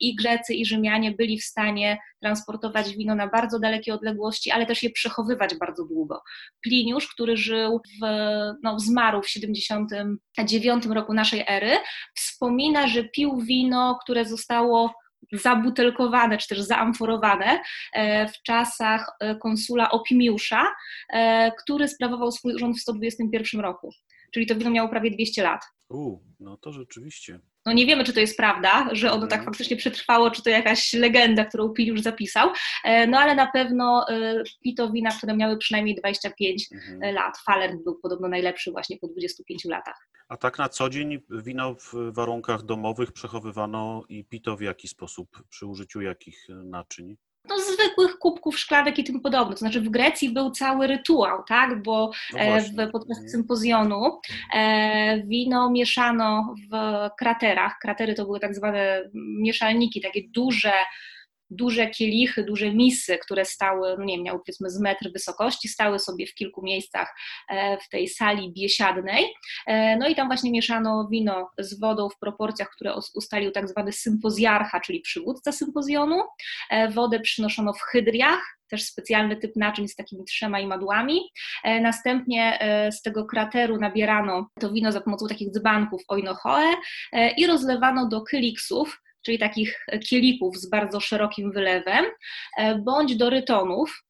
[0.00, 4.82] i Grecy i Rzymianie byli w stanie transportować wino na bardzo dalekie odległości, ale też
[4.82, 6.22] je przechowywać bardzo długo.
[6.62, 8.06] Pliniusz, który żył w,
[8.62, 11.76] no, zmarł w 79 roku naszej ery,
[12.14, 14.94] wspomina, że pił wino, które zostało
[15.32, 17.60] zabutelkowane czy też zaamforowane
[17.92, 20.66] e, w czasach e, konsula Opimiusza,
[21.12, 23.90] e, który sprawował swój urząd w 121 roku.
[24.32, 25.60] Czyli to wino miało prawie 200 lat.
[25.88, 27.40] U, no to rzeczywiście.
[27.66, 29.44] No nie wiemy, czy to jest prawda, że ono tak mhm.
[29.44, 32.50] faktycznie przetrwało, czy to jakaś legenda, którą Piliusz zapisał,
[33.08, 34.06] no ale na pewno
[34.62, 37.14] pito wina, które miały przynajmniej 25 mhm.
[37.14, 37.38] lat.
[37.38, 40.08] Falern był podobno najlepszy właśnie po 25 latach.
[40.28, 45.42] A tak na co dzień wino w warunkach domowych przechowywano i pito w jaki sposób,
[45.48, 47.16] przy użyciu jakich naczyń?
[47.50, 49.54] No, zwykłych kubków szklanek i tym podobne.
[49.54, 51.82] To znaczy w Grecji był cały rytuał, tak?
[51.82, 54.20] bo no e, w, podczas sympozjonu
[54.54, 56.74] e, wino mieszano w
[57.18, 57.78] kraterach.
[57.80, 60.72] Kratery to były tak zwane mieszalniki, takie duże,
[61.50, 65.98] duże kielichy, duże misy, które stały, no nie wiem, miały powiedzmy z metr wysokości, stały
[65.98, 67.14] sobie w kilku miejscach
[67.48, 69.24] e, w tej sali biesiadnej.
[69.66, 73.92] E, no i tam właśnie mieszano wino z wodą w proporcjach, które ustalił tak zwany
[73.92, 76.22] sympozjarcha, czyli przywódca sympozjonu.
[76.70, 81.20] E, wodę przynoszono w hydriach, też specjalny typ naczyń z takimi trzema imadłami.
[81.64, 82.58] Następnie
[82.92, 86.74] z tego krateru nabierano to wino za pomocą takich dzbanków oinochoe
[87.36, 92.04] i rozlewano do kyliksów, czyli takich kielików z bardzo szerokim wylewem,
[92.84, 94.09] bądź do rytonów, E,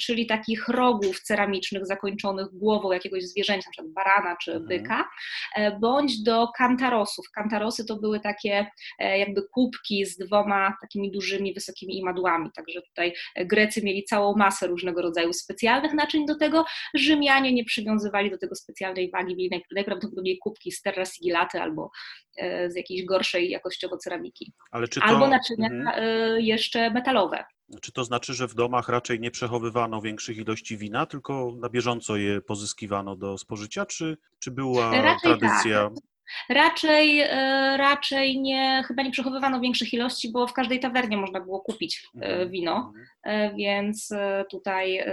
[0.00, 3.92] czyli takich rogów ceramicznych zakończonych głową jakiegoś zwierzęcia, np.
[3.94, 4.68] barana czy mhm.
[4.68, 5.08] byka,
[5.56, 5.80] mhm.
[5.80, 7.30] bądź do kantarosów.
[7.34, 8.66] Kantarosy to były takie
[8.98, 14.66] e, jakby kubki z dwoma takimi dużymi, wysokimi imadłami, także tutaj Grecy mieli całą masę
[14.66, 20.38] różnego rodzaju specjalnych naczyń do tego, Rzymianie nie przywiązywali do tego specjalnej wagi, mieli najprawdopodobniej
[20.38, 21.90] kubki z terra sigilaty albo
[22.68, 24.52] z jakiejś gorszej jakościowo ceramiki.
[24.72, 25.02] To...
[25.02, 26.40] Albo naczynia mhm.
[26.40, 27.44] jeszcze metalowe.
[27.82, 32.16] Czy to znaczy, że w domach raczej nie przechowywano większych ilości wina, tylko na bieżąco
[32.16, 35.90] je pozyskiwano do spożycia, czy, czy była raczej tradycja?
[35.90, 36.08] Tak.
[36.48, 41.60] Raczej, e, raczej nie, chyba nie przechowywano większych ilości, bo w każdej tawernie można było
[41.60, 43.06] kupić e, mhm, wino, mhm.
[43.22, 44.08] E, więc
[44.50, 45.04] tutaj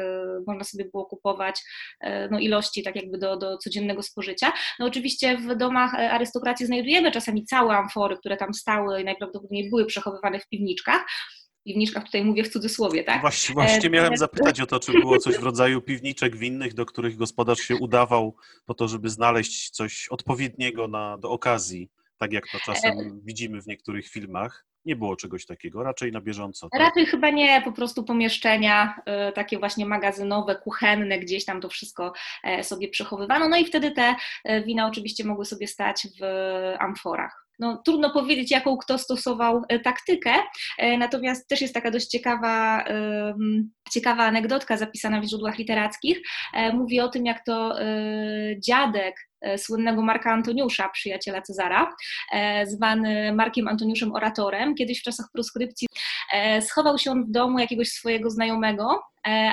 [0.47, 1.61] można sobie było kupować
[2.31, 4.51] no, ilości tak jakby do, do codziennego spożycia.
[4.79, 9.85] No oczywiście w domach arystokracji znajdujemy czasami całe amfory, które tam stały i najprawdopodobniej były
[9.85, 11.05] przechowywane w piwniczkach,
[11.65, 13.21] piwniczkach, tutaj mówię w cudzysłowie, tak?
[13.21, 17.17] Właśnie, właśnie miałem zapytać o to, czy było coś w rodzaju piwniczek winnych, do których
[17.17, 22.59] gospodarz się udawał po to, żeby znaleźć coś odpowiedniego na, do okazji, tak jak to
[22.59, 23.11] czasem e...
[23.23, 24.65] widzimy w niektórych filmach.
[24.85, 26.69] Nie było czegoś takiego, raczej na bieżąco.
[26.69, 26.81] Tak?
[26.81, 28.95] Raczej chyba nie, po prostu pomieszczenia
[29.29, 33.49] y, takie właśnie magazynowe, kuchenne, gdzieś tam to wszystko e, sobie przechowywano.
[33.49, 36.23] No i wtedy te e, wina oczywiście mogły sobie stać w
[36.79, 40.33] amforach no, trudno powiedzieć, jaką kto stosował e, taktykę,
[40.77, 42.85] e, natomiast też jest taka dość ciekawa,
[43.91, 46.21] ciekawa anegdotka zapisana w źródłach literackich.
[46.53, 47.75] E, mówi o tym, jak to
[48.57, 49.15] dziadek
[49.57, 51.95] słynnego Marka Antoniusza, przyjaciela Cezara,
[52.65, 55.87] zwany Markiem Antoniuszem Oratorem, kiedyś w czasach proskrypcji
[56.61, 59.01] schował się on w domu jakiegoś swojego znajomego,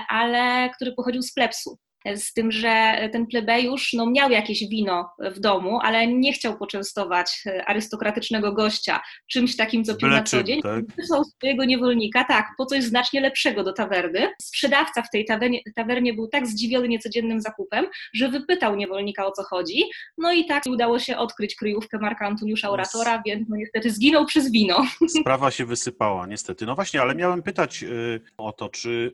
[0.08, 1.78] ale który pochodził z plebsu
[2.16, 7.44] z tym, że ten plebejusz no, miał jakieś wino w domu, ale nie chciał poczęstować
[7.66, 10.62] arystokratycznego gościa czymś takim, co pił na co dzień.
[10.62, 10.84] Tak?
[10.96, 14.30] Wysłał swojego niewolnika, tak, po coś znacznie lepszego do tawerny.
[14.42, 19.42] Sprzedawca w tej tawernie, tawernie był tak zdziwiony niecodziennym zakupem, że wypytał niewolnika o co
[19.42, 19.84] chodzi.
[20.18, 24.50] No i tak udało się odkryć kryjówkę Marka Antoniusza Oratora, więc no, niestety zginął przez
[24.50, 24.86] wino.
[25.20, 26.66] Sprawa się wysypała, niestety.
[26.66, 29.12] No właśnie, ale miałem pytać y, o to, czy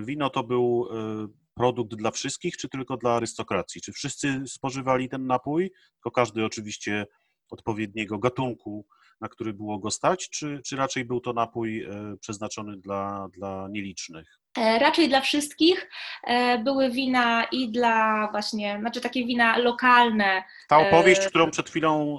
[0.00, 0.88] y, wino to był
[1.24, 3.80] y, produkt dla wszystkich, czy tylko dla arystokracji?
[3.80, 7.06] Czy wszyscy spożywali ten napój, tylko każdy oczywiście
[7.50, 8.86] odpowiedniego gatunku,
[9.20, 13.68] na który było go stać, czy, czy raczej był to napój e, przeznaczony dla, dla
[13.70, 14.38] nielicznych?
[14.58, 15.90] E, raczej dla wszystkich.
[16.24, 20.42] E, były wina i dla właśnie, znaczy takie wina lokalne.
[20.68, 22.18] Ta opowieść, e, którą przed chwilą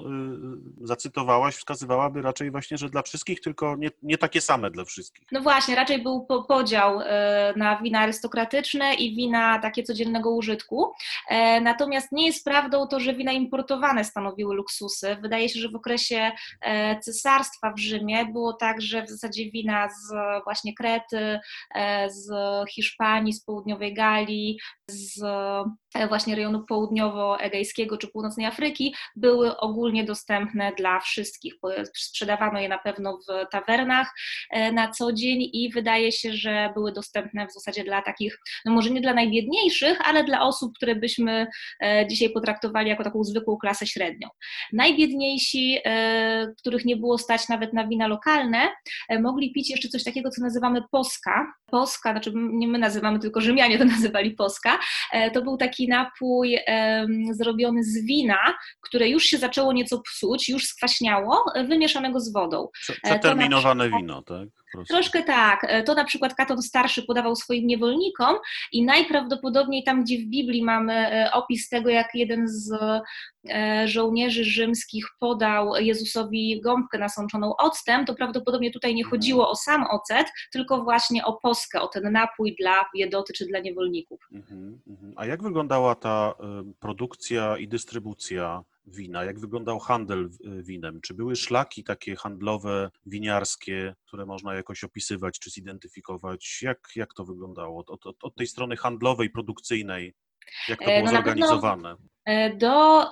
[0.80, 5.26] zacytowałaś, wskazywałaby raczej właśnie, że dla wszystkich, tylko nie, nie takie same dla wszystkich.
[5.32, 7.00] No właśnie, raczej był podział
[7.56, 10.92] na wina arystokratyczne i wina takie codziennego użytku.
[11.62, 15.16] Natomiast nie jest prawdą to, że wina importowane stanowiły luksusy.
[15.20, 16.32] Wydaje się, że w okresie
[17.02, 21.40] cesarstwa w Rzymie było tak, że w zasadzie wina z właśnie Krety,
[22.08, 24.58] z z Hiszpanii, z południowej Galii,
[24.90, 25.22] z
[25.94, 31.54] e, właśnie rejonu południowo-egejskiego czy północnej Afryki były ogólnie dostępne dla wszystkich.
[31.96, 34.12] Sprzedawano je na pewno w tawernach
[34.50, 38.72] e, na co dzień i wydaje się, że były dostępne w zasadzie dla takich, no
[38.72, 41.46] może nie dla najbiedniejszych, ale dla osób, które byśmy
[41.82, 44.28] e, dzisiaj potraktowali jako taką zwykłą klasę średnią.
[44.72, 45.78] Najbiedniejsi,
[46.58, 48.68] których nie było stać nawet na wina lokalne,
[49.20, 51.52] mogli pić jeszcze coś takiego, co nazywamy poska.
[51.66, 54.78] Poska, znaczy nie my nazywamy, tylko Rzymianie to nazywali poska,
[55.12, 56.58] E, to był taki napój
[57.32, 58.38] zrobiony z wina,
[58.80, 62.68] które już się zaczęło nieco psuć, już skwaśniało, e, wymieszanego z wodą.
[62.90, 64.48] E, przeterminowane przykład, wino, tak?
[64.88, 65.66] Troszkę tak.
[65.86, 68.36] To na przykład Katon Starszy podawał swoim niewolnikom
[68.72, 72.72] i najprawdopodobniej tam, gdzie w Biblii mamy opis tego, jak jeden z
[73.84, 80.26] żołnierzy rzymskich podał Jezusowi gąbkę nasączoną octem, to prawdopodobnie tutaj nie chodziło o sam ocet,
[80.52, 84.20] tylko właśnie o poskę, o ten napój dla biedoty czy dla niewolników.
[84.32, 85.12] Mhm, mhm.
[85.16, 86.34] A jak wyglądała ta
[86.80, 89.24] produkcja i dystrybucja wina?
[89.24, 90.30] Jak wyglądał handel
[90.62, 91.00] winem?
[91.00, 96.62] Czy były szlaki takie handlowe, winiarskie, które można jakoś opisywać czy zidentyfikować?
[96.62, 100.14] Jak, jak to wyglądało od, od, od tej strony handlowej, produkcyjnej?
[100.68, 101.96] Jak to e, było no zorganizowane?
[102.58, 103.08] Do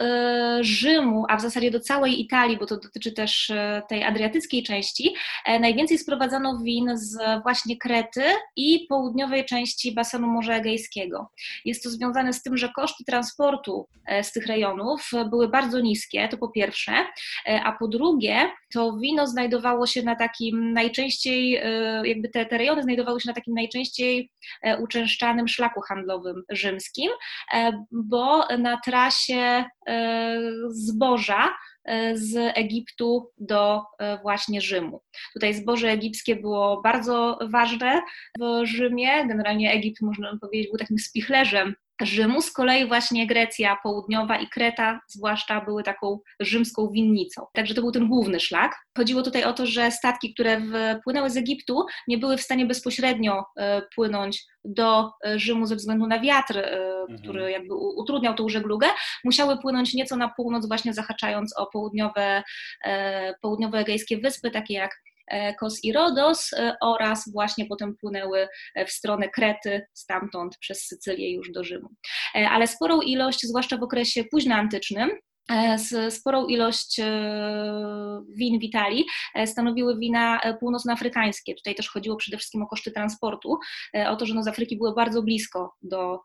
[0.60, 3.52] Rzymu, a w zasadzie do całej Italii, bo to dotyczy też
[3.88, 5.14] tej adriatyckiej części,
[5.60, 8.22] najwięcej sprowadzano win z właśnie Krety
[8.56, 11.30] i południowej części basenu Morza Egejskiego.
[11.64, 13.88] Jest to związane z tym, że koszty transportu
[14.22, 16.92] z tych rejonów były bardzo niskie, to po pierwsze,
[17.64, 21.62] a po drugie, to wino znajdowało się na takim najczęściej,
[22.04, 24.30] jakby te, te rejony znajdowały się na takim najczęściej
[24.80, 27.10] uczęszczanym szlaku handlowym rzymskim,
[27.92, 29.05] bo na trasie
[30.68, 35.02] zboża e, z Egiptu do e, właśnie Rzymu.
[35.32, 38.02] Tutaj zboże egipskie było bardzo ważne
[38.40, 39.26] w Rzymie.
[39.28, 42.42] Generalnie Egipt, można powiedzieć, był takim spichlerzem Rzymu.
[42.42, 47.46] Z kolei właśnie Grecja Południowa i Kreta zwłaszcza były taką rzymską winnicą.
[47.52, 48.76] Także to był ten główny szlak.
[48.96, 50.62] Chodziło tutaj o to, że statki, które
[51.04, 56.06] płynęły z Egiptu, nie były w stanie bezpośrednio e, płynąć do e, Rzymu ze względu
[56.06, 57.18] na wiatr, e, mhm.
[57.18, 58.86] który jakby utrudniał tą żeglugę.
[59.24, 62.42] Musiały płynąć nieco na północ, właśnie zahaczając o południowe,
[63.42, 64.90] południowe egejskie wyspy, takie jak
[65.58, 71.34] Kos i Rodos e, oraz właśnie potem płynęły e, w stronę Krety, stamtąd przez Sycylię
[71.34, 71.88] już do Rzymu.
[72.34, 75.10] Ale sporą ilość, zwłaszcza w okresie późnoantycznym,
[75.76, 77.00] z sporą ilość
[78.36, 79.04] win w Italii
[79.46, 81.54] stanowiły wina północnoafrykańskie.
[81.54, 83.58] Tutaj też chodziło przede wszystkim o koszty transportu,
[84.08, 86.20] o to, że no z Afryki były bardzo blisko do,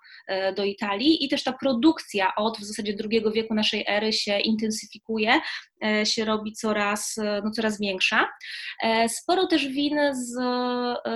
[0.55, 5.41] do Italii i też ta produkcja od w zasadzie II wieku naszej ery się intensyfikuje,
[5.83, 8.29] E, się robi coraz, e, no, coraz większa.
[8.83, 10.35] E, sporo też win z,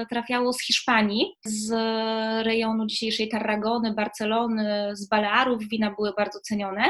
[0.10, 1.72] trafiało z Hiszpanii, z
[2.46, 6.84] rejonu dzisiejszej Tarragony, Barcelony, z Balearów wina były bardzo cenione.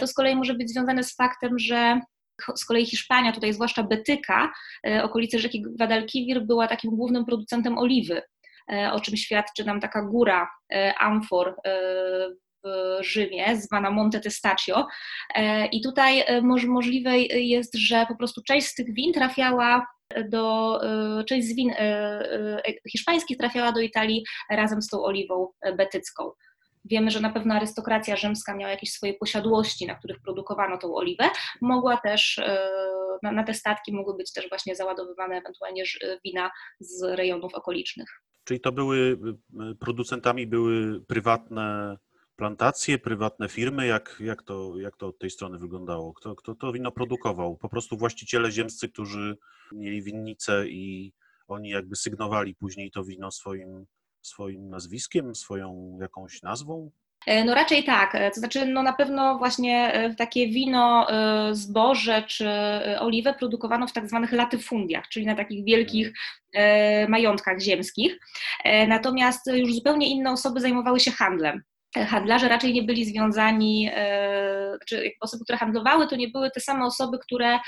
[0.00, 2.00] To z kolei może być związane z faktem, że
[2.56, 4.52] z kolei Hiszpania, tutaj zwłaszcza Betyka,
[5.02, 8.22] okolice rzeki Guadalquivir była takim głównym producentem oliwy,
[8.92, 10.48] o czym świadczy nam taka góra
[10.98, 11.54] amfor
[12.64, 14.86] w Rzymie, zwana Monte Testaccio.
[15.34, 19.86] E, I tutaj e, możliwe jest, że po prostu część z tych win trafiała
[20.28, 21.72] do, e, część z win
[22.92, 26.30] hiszpańskich trafiała do Italii razem z tą oliwą betycką.
[26.84, 31.24] Wiemy, że na pewno arystokracja rzymska miała jakieś swoje posiadłości, na których produkowano tą oliwę.
[31.60, 32.40] Mogła też,
[33.22, 35.84] na, na te statki mogły być też właśnie załadowywane ewentualnie
[36.24, 38.08] wina z rejonów okolicznych.
[38.44, 39.18] Czyli to były,
[39.80, 41.96] producentami były prywatne
[42.36, 43.86] plantacje, prywatne firmy?
[43.86, 46.12] Jak, jak, to, jak to od tej strony wyglądało?
[46.14, 47.56] Kto, kto to wino produkował?
[47.56, 49.36] Po prostu właściciele ziemscy, którzy
[49.72, 51.12] mieli winnice i
[51.48, 53.86] oni jakby sygnowali później to wino swoim,
[54.22, 56.90] swoim nazwiskiem, swoją jakąś nazwą?
[57.26, 61.06] E, no raczej tak, e, to znaczy no na pewno właśnie e, takie wino,
[61.52, 62.48] zboże czy
[62.98, 66.12] oliwę produkowano w tak zwanych latyfundiach, czyli na takich wielkich
[67.08, 68.18] majątkach ziemskich.
[68.88, 71.62] Natomiast już zupełnie inne osoby zajmowały się handlem
[71.96, 76.84] handlarze raczej nie byli związani, e, czy osoby, które handlowały, to nie były te same
[76.84, 77.58] osoby, które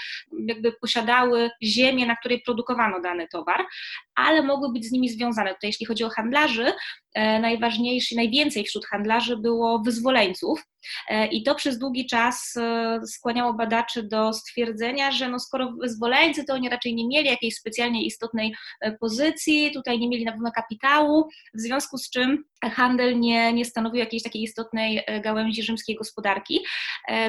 [0.47, 3.67] jakby posiadały ziemię, na której produkowano dany towar,
[4.15, 5.55] ale mogły być z nimi związane.
[5.55, 6.73] Tutaj jeśli chodzi o handlarzy,
[7.15, 10.63] e, najważniejszy, najwięcej wśród handlarzy było wyzwoleńców,
[11.09, 16.45] E, I to przez długi czas e, skłaniało badaczy do stwierdzenia, że no skoro wyzwoleńcy,
[16.45, 18.55] to oni raczej nie mieli jakiejś specjalnie istotnej
[19.01, 23.99] pozycji, tutaj nie mieli na pewno kapitału, w związku z czym handel nie, nie stanowił
[23.99, 26.61] jakiejś takiej istotnej gałęzi rzymskiej gospodarki.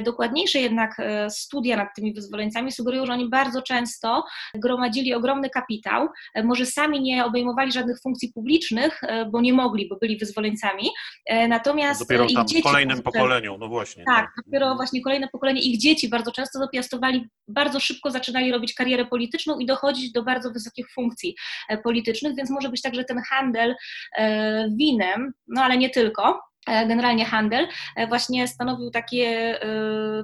[0.05, 0.97] Dokładniejsze jednak
[1.29, 4.23] studia nad tymi wyzwoleńcami sugerują, że oni bardzo często
[4.55, 6.07] gromadzili ogromny kapitał,
[6.43, 10.89] może sami nie obejmowali żadnych funkcji publicznych, bo nie mogli, bo byli wyzwoleńcami,
[11.47, 14.03] natomiast Dopiero tam w kolejnym pokoleniu pokoleniu, no właśnie.
[14.03, 14.43] Tak, no.
[14.45, 19.59] dopiero właśnie kolejne pokolenie ich dzieci bardzo często dopiastowali, bardzo szybko zaczynali robić karierę polityczną
[19.59, 21.35] i dochodzić do bardzo wysokich funkcji
[21.69, 23.75] e, politycznych, więc może być tak, że ten handel
[24.17, 27.67] e, winem, no ale nie tylko, e, generalnie handel,
[28.09, 29.59] właśnie stanowił takie,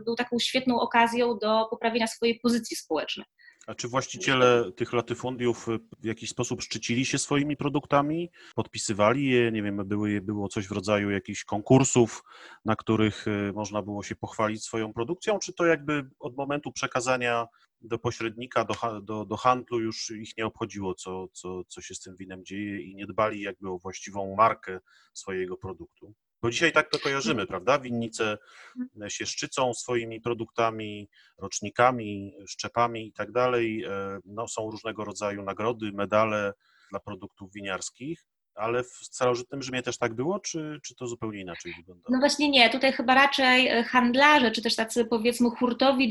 [0.05, 3.25] był taką świetną okazją do poprawienia swojej pozycji społecznej.
[3.69, 5.67] A czy właściciele tych latyfundiów
[5.99, 8.31] w jakiś sposób szczycili się swoimi produktami?
[8.55, 9.51] Podpisywali je?
[9.51, 12.23] Nie wiem, były, było coś w rodzaju jakichś konkursów,
[12.65, 15.39] na których y, można było się pochwalić swoją produkcją?
[15.39, 17.47] Czy to jakby od momentu przekazania
[17.81, 21.99] do pośrednika, do, do, do handlu już ich nie obchodziło, co, co, co się z
[21.99, 24.79] tym winem dzieje i nie dbali jakby o właściwą markę
[25.13, 26.13] swojego produktu?
[26.41, 27.79] Bo dzisiaj tak to kojarzymy, prawda?
[27.79, 28.37] Winnice
[28.79, 29.09] mhm.
[29.09, 33.83] się szczycą swoimi produktami, rocznikami, szczepami i tak dalej.
[33.83, 36.53] E, no, są różnego rodzaju nagrody, medale
[36.89, 38.25] dla produktów winiarskich.
[38.55, 42.03] Ale w starożytnym Rzymie też tak było, czy, czy to zupełnie inaczej wygląda?
[42.09, 46.09] No właśnie nie, tutaj chyba raczej e, handlarze, czy też tacy powiedzmy hurtowi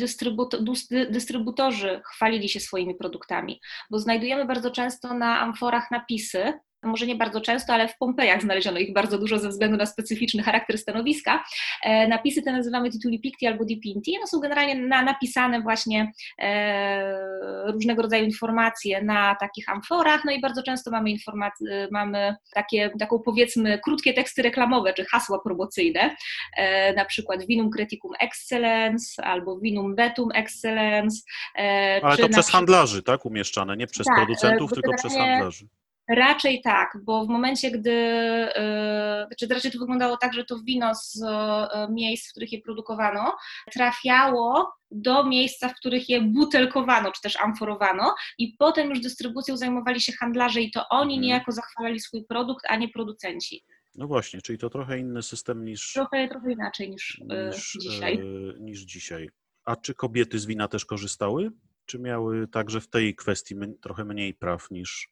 [1.10, 3.60] dystrybutorzy chwalili się swoimi produktami,
[3.90, 8.78] bo znajdujemy bardzo często na amforach napisy, może nie bardzo często, ale w Pompejach znaleziono
[8.78, 11.44] ich bardzo dużo ze względu na specyficzny charakter stanowiska.
[11.84, 14.16] E, napisy te nazywamy tituli picti albo dipinti.
[14.16, 20.40] One są generalnie na, napisane właśnie e, różnego rodzaju informacje na takich amforach, no i
[20.40, 26.16] bardzo często mamy informacje, mamy takie, taką powiedzmy krótkie teksty reklamowe, czy hasła promocyjne,
[26.56, 31.22] e, na przykład vinum criticum excellence albo vinum vetum excellence.
[31.58, 35.68] E, ale to przez handlarzy, tak, umieszczane, nie przez tak, producentów, tylko przez handlarzy.
[36.08, 40.94] Raczej tak, bo w momencie, gdy, yy, czy raczej to wyglądało tak, że to wino
[40.94, 43.36] z yy, miejsc, w których je produkowano,
[43.72, 50.00] trafiało do miejsca, w których je butelkowano, czy też amforowano i potem już dystrybucją zajmowali
[50.00, 51.22] się handlarze i to oni mhm.
[51.22, 53.64] niejako zachwalali swój produkt, a nie producenci.
[53.94, 55.92] No właśnie, czyli to trochę inny system niż...
[55.92, 58.18] Trochę, trochę inaczej niż, yy, niż dzisiaj.
[58.60, 59.28] niż dzisiaj.
[59.64, 61.50] A czy kobiety z wina też korzystały?
[61.86, 65.08] Czy miały także w tej kwestii trochę mniej praw niż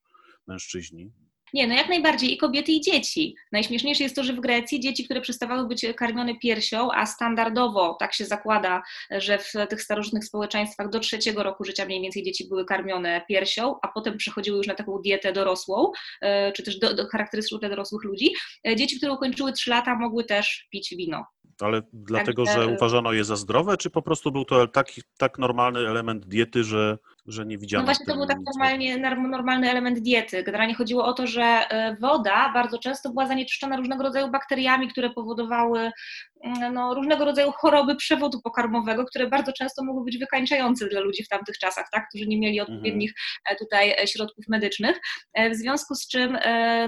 [0.46, 1.10] mężczyźni?
[1.54, 3.34] Nie, no jak najbardziej i kobiety i dzieci.
[3.52, 8.14] Najśmieszniejsze jest to, że w Grecji dzieci, które przestawały być karmione piersią, a standardowo tak
[8.14, 12.64] się zakłada, że w tych starożytnych społeczeństwach do trzeciego roku życia mniej więcej dzieci były
[12.64, 17.08] karmione piersią, a potem przechodziły już na taką dietę dorosłą, e, czy też do, do
[17.08, 18.30] charakterystyczną dla dorosłych ludzi.
[18.68, 21.26] E, dzieci, które ukończyły trzy lata, mogły też pić wino.
[21.60, 25.38] Ale dlatego, tak, że uważano je za zdrowe, czy po prostu był to taki, tak
[25.38, 27.82] normalny element diety, że że nie widziano.
[27.82, 28.98] No właśnie to był tak normalnie,
[29.28, 30.42] normalny element diety.
[30.42, 35.10] Generalnie chodziło o to, że e, woda bardzo często była zanieczyszczona różnego rodzaju bakteriami, które
[35.10, 35.90] powodowały
[36.44, 41.24] mm, no, różnego rodzaju choroby przewodu pokarmowego, które bardzo często mogły być wykańczające dla ludzi
[41.24, 43.58] w tamtych czasach, tak, którzy nie mieli odpowiednich mhm.
[43.58, 45.00] tutaj e, środków medycznych.
[45.50, 46.38] W związku z czym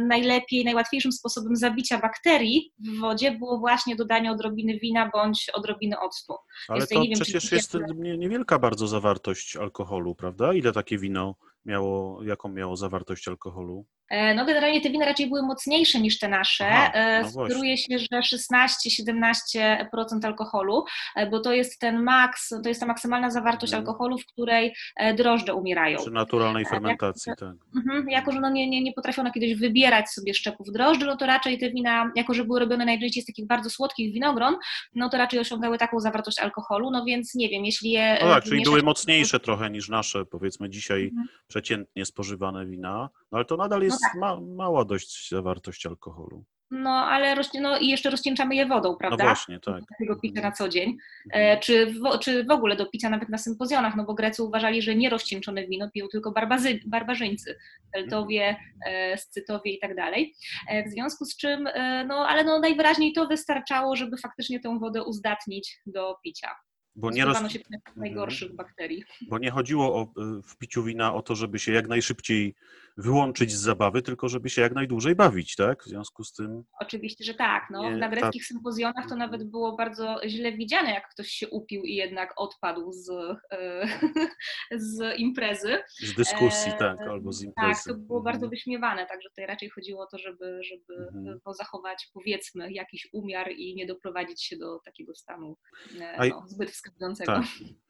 [0.01, 6.34] najlepiej, najłatwiejszym sposobem zabicia bakterii w wodzie było właśnie dodanie odrobiny wina bądź odrobiny octu.
[6.68, 10.28] Ale to wiem, przecież jest niewielka bardzo zawartość alkoholu, prawda?
[10.29, 10.55] Prawda?
[10.55, 13.87] Ile takie wino miało, jaką miało zawartość alkoholu?
[14.11, 16.69] E, no generalnie te wina raczej były mocniejsze niż te nasze.
[16.69, 20.85] Aha, e, no Sugeruje się, że 16-17% alkoholu,
[21.17, 23.89] e, bo to jest ten maks, to jest ta maksymalna zawartość hmm.
[23.89, 24.75] alkoholu, w której
[25.17, 25.99] drożdże umierają.
[25.99, 27.57] Przy naturalnej fermentacji, jako, tak.
[27.77, 31.27] Mhm, jako, że no nie, nie, nie potrafiono kiedyś wybierać sobie szczepów drożdży, no to
[31.27, 34.57] raczej te wina, jako że były robione najczęściej z takich bardzo słodkich winogron,
[34.95, 38.19] no to raczej osiągały taką zawartość alkoholu, no więc nie wiem, jeśli je...
[38.23, 41.29] No tak, czyli były mocniejsze trochę niż nasze, powiedzmy dzisiaj mhm.
[41.49, 44.21] przeciętnie spożywane wina, no ale to nadal jest no tak.
[44.21, 46.45] ma, mała dość zawartość alkoholu.
[46.71, 49.25] No, ale no, i jeszcze rozcieńczamy je wodą, prawda?
[49.25, 49.85] No właśnie, tak.
[49.89, 50.97] Takiego picia na co dzień.
[51.27, 51.59] Mhm.
[51.59, 54.83] E, czy, w, czy w ogóle do picia nawet na sympozjonach, no bo Grecy uważali,
[54.83, 57.59] że nierozcieńczone wino piją tylko barbazy, barbarzyńcy,
[57.95, 60.35] Celtowie, e, Scytowie i tak dalej.
[60.69, 61.69] E, w związku z czym,
[62.07, 66.49] no, ale no najwyraźniej to wystarczało, żeby faktycznie tę wodę uzdatnić do picia.
[66.97, 67.53] Bo nie roz...
[67.53, 67.59] się
[67.97, 69.05] najgorszych bakterii.
[69.29, 72.55] Bo nie chodziło o, w piciu wina o to, żeby się jak najszybciej
[72.99, 75.83] wyłączyć z zabawy, tylko żeby się jak najdłużej bawić, tak?
[75.83, 76.63] W związku z tym.
[76.81, 77.67] Oczywiście, że tak.
[77.71, 78.49] No, nie, na greckich ta...
[78.49, 83.11] sympozjonach to nawet było bardzo źle widziane, jak ktoś się upił i jednak odpadł z,
[83.53, 83.89] e,
[84.93, 85.79] z imprezy.
[86.01, 87.83] Z dyskusji, e, tak, albo z imprezy.
[87.87, 88.51] Tak, to było bardzo mhm.
[88.51, 91.41] wyśmiewane, także tutaj raczej chodziło o to, żeby, żeby mhm.
[91.59, 95.57] zachować, powiedzmy, jakiś umiar i nie doprowadzić się do takiego stanu
[96.01, 97.33] e, no, zbyt wskazującego.
[97.33, 97.45] Tak.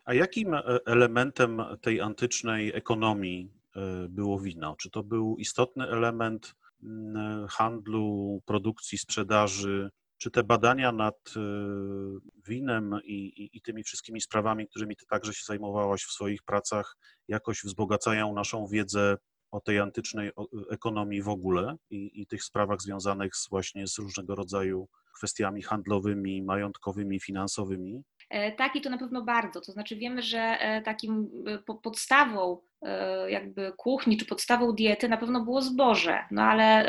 [0.04, 3.57] A jakim e, elementem tej antycznej ekonomii E,
[4.08, 4.76] było wino?
[4.76, 9.90] Czy to był istotny element mm, handlu, produkcji, sprzedaży?
[10.18, 11.40] Czy te badania nad e,
[12.48, 16.96] winem i, i, i, tymi wszystkimi sprawami, którymi ty także się zajmowałaś w swoich pracach,
[17.28, 19.16] jakoś wzbogacają naszą wiedzę
[19.50, 20.30] o tej antycznej
[20.70, 26.42] ekonomii w ogóle i, i tych sprawach związanych z, właśnie z różnego rodzaju kwestiami handlowymi,
[26.42, 28.02] majątkowymi, finansowymi?
[28.30, 29.60] E, tak, i to na pewno bardzo.
[29.60, 31.30] To znaczy, wiemy, że takim
[31.82, 32.67] podstawą E,
[33.28, 36.84] jakby kuchni czy podstawą diety na pewno było zboże, no ale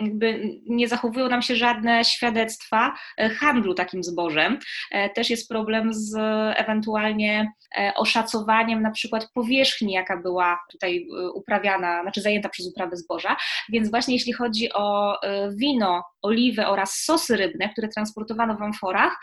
[0.00, 4.58] jakby nie zachowują nam się żadne świadectwa e, handlu takim zbożem.
[4.90, 6.16] E, też jest problem z
[6.56, 7.52] ewentualnie
[7.96, 13.36] oszacowaniem na przykład powierzchni, jaka była tutaj uprawiana, znaczy zajęta przez uprawę zboża,
[13.68, 15.18] więc właśnie jeśli chodzi o
[15.56, 19.16] wino, oliwę oraz sosy rybne, które transportowano w amforach,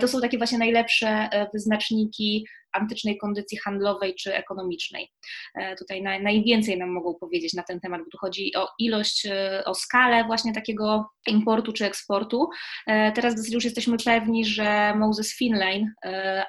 [0.00, 5.08] to są takie właśnie najlepsze wyznaczniki antycznej kondycji handlowej czy ekonomicznej.
[5.54, 9.64] E, tutaj najwięcej nam mogą powiedzieć na ten temat, bo tu chodzi o ilość, e,
[9.64, 12.48] o skalę właśnie takiego importu czy eksportu.
[12.86, 15.92] E, teraz dosyć już jesteśmy pewni, że Moses Finlane,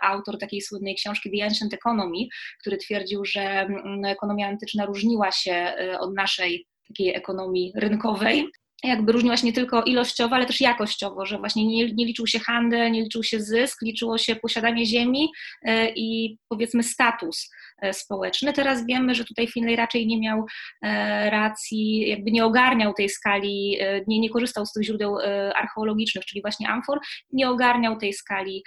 [0.01, 2.27] autor takiej słynnej książki The Ancient Economy,
[2.61, 8.47] który twierdził, że mm, ekonomia antyczna różniła się od naszej takiej ekonomii rynkowej,
[8.83, 12.39] jakby różniła się nie tylko ilościowo, ale też jakościowo, że właśnie nie, nie, liczył się
[12.39, 15.29] handel, nie liczył się zysk, liczyło się posiadanie ziemi
[15.95, 17.49] i powiedzmy status
[17.91, 18.53] społeczny.
[18.53, 20.45] Teraz wiemy, że tutaj Finlay raczej nie miał
[21.29, 23.77] racji, jakby nie ogarniał tej skali,
[24.07, 25.17] nie, nie korzystał z tych źródeł
[25.55, 26.99] archeologicznych, czyli właśnie amfor,
[27.31, 28.63] nie ogarniał tej skali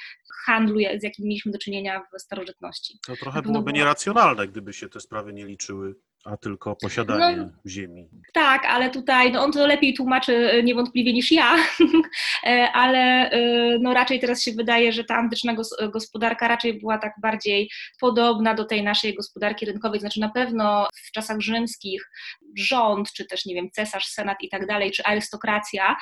[0.47, 2.99] handlu, z jakim mieliśmy do czynienia w starożytności.
[3.07, 5.95] To trochę byłoby nieracjonalne, gdyby się te sprawy nie liczyły
[6.25, 8.09] a tylko posiadanie no, ziemi.
[8.33, 11.57] Tak, ale tutaj no on to lepiej tłumaczy e, niewątpliwie niż ja,
[12.47, 13.39] e, ale e,
[13.81, 15.55] no raczej teraz się wydaje, że ta antyczna
[15.93, 17.71] gospodarka raczej była tak bardziej
[18.01, 22.11] podobna do tej naszej gospodarki rynkowej, znaczy na pewno w czasach rzymskich
[22.57, 25.97] rząd, czy też nie wiem, cesarz, senat i tak dalej, czy arystokracja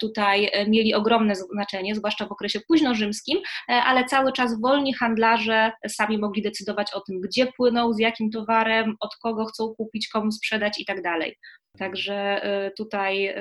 [0.00, 3.38] tutaj mieli ogromne znaczenie, zwłaszcza w okresie późnorzymskim,
[3.68, 8.96] ale cały czas wolni handlarze sami mogli decydować o tym, gdzie płyną, z jakim towarem,
[9.00, 11.36] od kogo chcą chcą kupić, komu sprzedać i tak dalej.
[11.78, 13.34] Także y, tutaj y,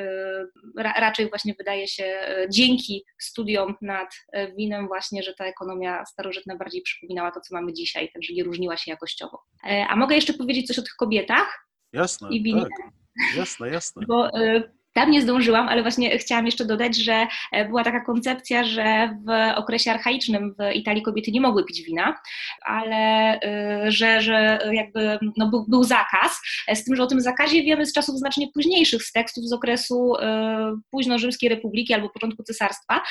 [0.78, 4.10] raczej właśnie wydaje się y, dzięki studiom nad
[4.58, 8.78] winem właśnie, że ta ekonomia starożytna bardziej przypominała to, co mamy dzisiaj, także nie różniła
[8.78, 9.44] się jakościowo.
[9.68, 11.68] E, a mogę jeszcze powiedzieć coś o tych kobietach?
[11.94, 12.62] Jasne, i winie?
[12.62, 12.92] Tak.
[13.38, 14.06] Jasne, jasne.
[14.08, 14.32] Bo
[14.98, 19.58] tam nie zdążyłam, ale właśnie chciałam jeszcze dodać, że e, była taka koncepcja, że w
[19.58, 22.20] okresie archaicznym w Italii kobiety nie mogły pić wina,
[22.62, 22.96] ale
[23.42, 27.64] e, że, że jakby no, był, był zakaz, e, z tym, że o tym zakazie
[27.64, 30.14] wiemy z czasów znacznie późniejszych, z tekstów z okresu
[30.92, 33.02] późno Rzymskiej Republiki albo początku cesarstwa.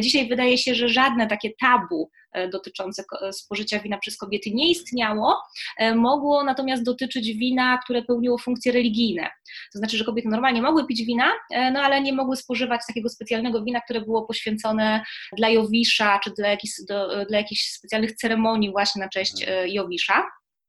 [0.00, 5.36] Dzisiaj wydaje się, że żadne takie tabu E, dotyczące spożycia wina przez kobiety nie istniało,
[5.78, 9.30] e, mogło natomiast dotyczyć wina, które pełniło funkcje religijne.
[9.72, 13.08] To znaczy, że kobiety normalnie mogły pić wina, e, no ale nie mogły spożywać takiego
[13.08, 15.04] specjalnego wina, które było poświęcone
[15.36, 19.68] dla Jowisza, czy dla jakichś, do, dla jakichś specjalnych ceremonii właśnie na cześć mhm.
[19.68, 20.24] Jowisza.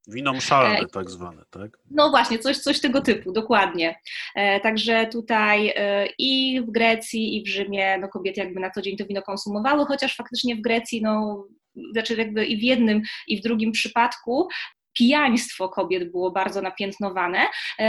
[0.07, 1.77] Wino mszalne e, tak zwane, tak?
[1.91, 3.99] No właśnie, coś, coś tego typu, dokładnie.
[4.35, 8.81] E, także tutaj e, i w Grecji, i w Rzymie no kobiety jakby na co
[8.81, 11.43] dzień to wino konsumowały, chociaż faktycznie w Grecji, no
[11.91, 14.47] znaczy jakby i w jednym, i w drugim przypadku
[14.93, 17.39] pijaństwo kobiet było bardzo napiętnowane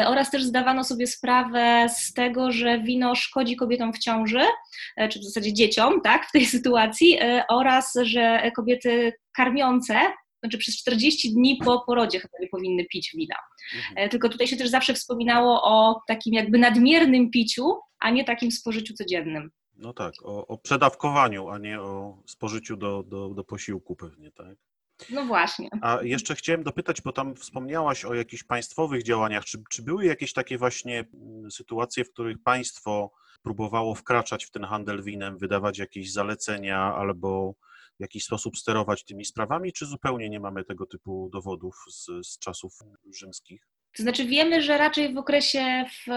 [0.07, 4.41] oraz też zdawano sobie sprawę z tego, że wino szkodzi kobietom w ciąży,
[5.11, 10.01] czy w zasadzie dzieciom, tak, w tej sytuacji, oraz że kobiety karmiące
[10.41, 13.37] znaczy przez 40 dni po porodzie chyba nie powinny pić wina.
[13.77, 13.95] Mhm.
[13.97, 18.53] E, tylko tutaj się też zawsze wspominało o takim jakby nadmiernym piciu, a nie takim
[18.53, 19.51] spożyciu codziennym.
[19.77, 24.57] No tak, o, o przedawkowaniu, a nie o spożyciu do, do, do posiłku pewnie, tak?
[25.11, 25.69] No właśnie.
[25.83, 29.45] A jeszcze chciałem dopytać, bo tam wspomniałaś o jakichś państwowych działaniach.
[29.45, 33.11] Czy, czy były jakieś takie właśnie mm, sytuacje, w których państwo
[33.43, 37.55] próbowało wkraczać w ten handel winem, wydawać jakieś zalecenia albo
[37.99, 42.39] w jakiś sposób sterować tymi sprawami, czy zupełnie nie mamy tego typu dowodów z, z
[42.39, 42.73] czasów
[43.13, 43.69] rzymskich?
[43.97, 46.11] To znaczy wiemy, że raczej w okresie w,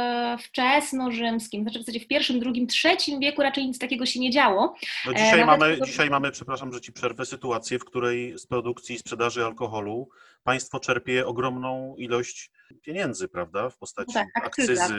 [0.44, 4.76] wczesnorzymskim, znaczy w zasadzie w pierwszym, drugim, trzecim wieku raczej nic takiego się nie działo.
[5.06, 9.00] No dzisiaj, mamy, dzisiaj mamy, przepraszam, że Ci przerwę, sytuację, w której z produkcji i
[9.00, 10.10] sprzedaży alkoholu
[10.44, 12.52] państwo czerpie ogromną ilość
[12.82, 14.94] pieniędzy, prawda, w postaci no tak, akcyzy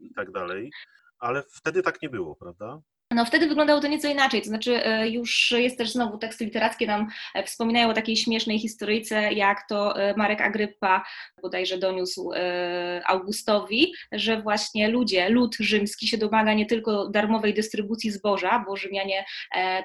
[0.00, 0.70] i tak dalej,
[1.18, 2.80] ale wtedy tak nie było, prawda?
[3.10, 6.86] No wtedy wyglądało to nieco inaczej, to znaczy e, już jest też znowu teksty literackie
[6.86, 11.04] nam e, wspominają o takiej śmiesznej historyjce, jak to e, Marek Agrypa
[11.42, 12.30] bodajże doniósł
[13.06, 19.24] Augustowi, że właśnie ludzie, lud rzymski się domaga nie tylko darmowej dystrybucji zboża, bo Rzymianie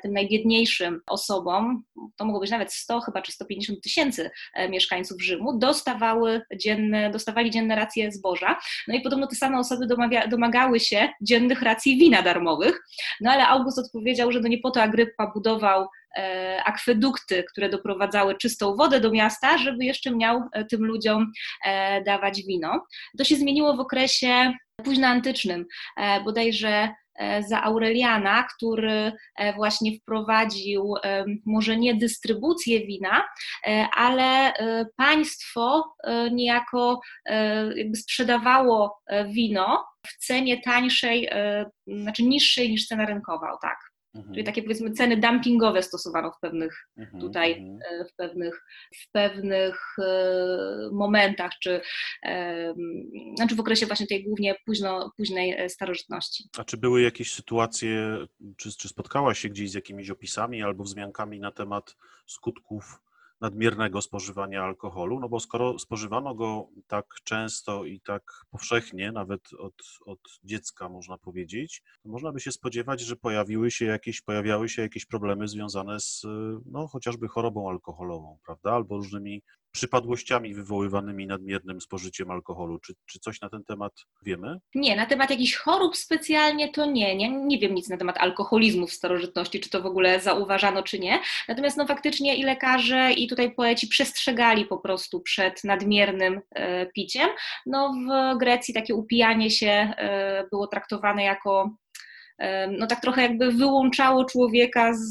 [0.02, 1.84] tym najbiedniejszym osobom,
[2.16, 4.32] to mogło być nawet 100 chyba czy 150 tysięcy
[4.70, 8.60] mieszkańców Rzymu, dostawały dzienne, dostawali dzienne racje zboża.
[8.88, 12.82] No i podobno te same osoby domaga, domagały się dziennych racji wina darmowych.
[13.22, 15.88] No ale August odpowiedział, że no nie po to Agrypa budował
[16.18, 21.32] e, akwedukty, które doprowadzały czystą wodę do miasta, żeby jeszcze miał e, tym ludziom
[21.66, 22.86] e, dawać wino.
[23.18, 24.54] To się zmieniło w okresie
[24.84, 25.66] późnoantycznym,
[26.26, 26.90] bodajże
[27.48, 29.12] za Aureliana, który
[29.56, 30.96] właśnie wprowadził
[31.46, 33.24] może nie dystrybucję wina,
[33.96, 34.54] ale
[34.98, 35.96] państwo
[36.32, 37.02] niejako
[37.96, 43.78] sprzedawało wino w cenie tańszej, e, znaczy niższej niż cena rynkowa, o tak.
[44.16, 44.34] Mhm.
[44.34, 47.80] Czyli takie powiedzmy ceny dumpingowe stosowano w pewnych mhm, tutaj, mhm.
[48.02, 48.64] E, w pewnych,
[48.96, 51.82] w pewnych e, momentach, czy
[53.36, 56.44] znaczy w okresie właśnie tej głównie późno, późnej starożytności.
[56.58, 58.18] A czy były jakieś sytuacje,
[58.58, 61.96] czy, czy spotkałaś się gdzieś z jakimiś opisami albo wzmiankami na temat
[62.28, 63.00] skutków
[63.44, 69.74] nadmiernego spożywania alkoholu, no bo skoro spożywano go tak często i tak powszechnie, nawet od,
[70.06, 74.82] od dziecka można powiedzieć, to można by się spodziewać, że pojawiły się jakieś, pojawiały się
[74.82, 76.22] jakieś problemy związane z
[76.66, 79.42] no, chociażby chorobą alkoholową, prawda, albo różnymi
[79.74, 82.80] przypadłościami wywoływanymi nadmiernym spożyciem alkoholu.
[82.80, 83.92] Czy, czy coś na ten temat
[84.26, 84.60] wiemy?
[84.76, 87.30] Nie, na temat jakichś chorób specjalnie to nie, nie.
[87.30, 91.20] Nie wiem nic na temat alkoholizmu w starożytności, czy to w ogóle zauważano, czy nie.
[91.48, 97.30] Natomiast no faktycznie i lekarze, i tutaj poeci przestrzegali po prostu przed nadmiernym e, piciem.
[97.66, 101.76] No w Grecji takie upijanie się e, było traktowane jako
[102.78, 105.10] no tak trochę jakby wyłączało człowieka z...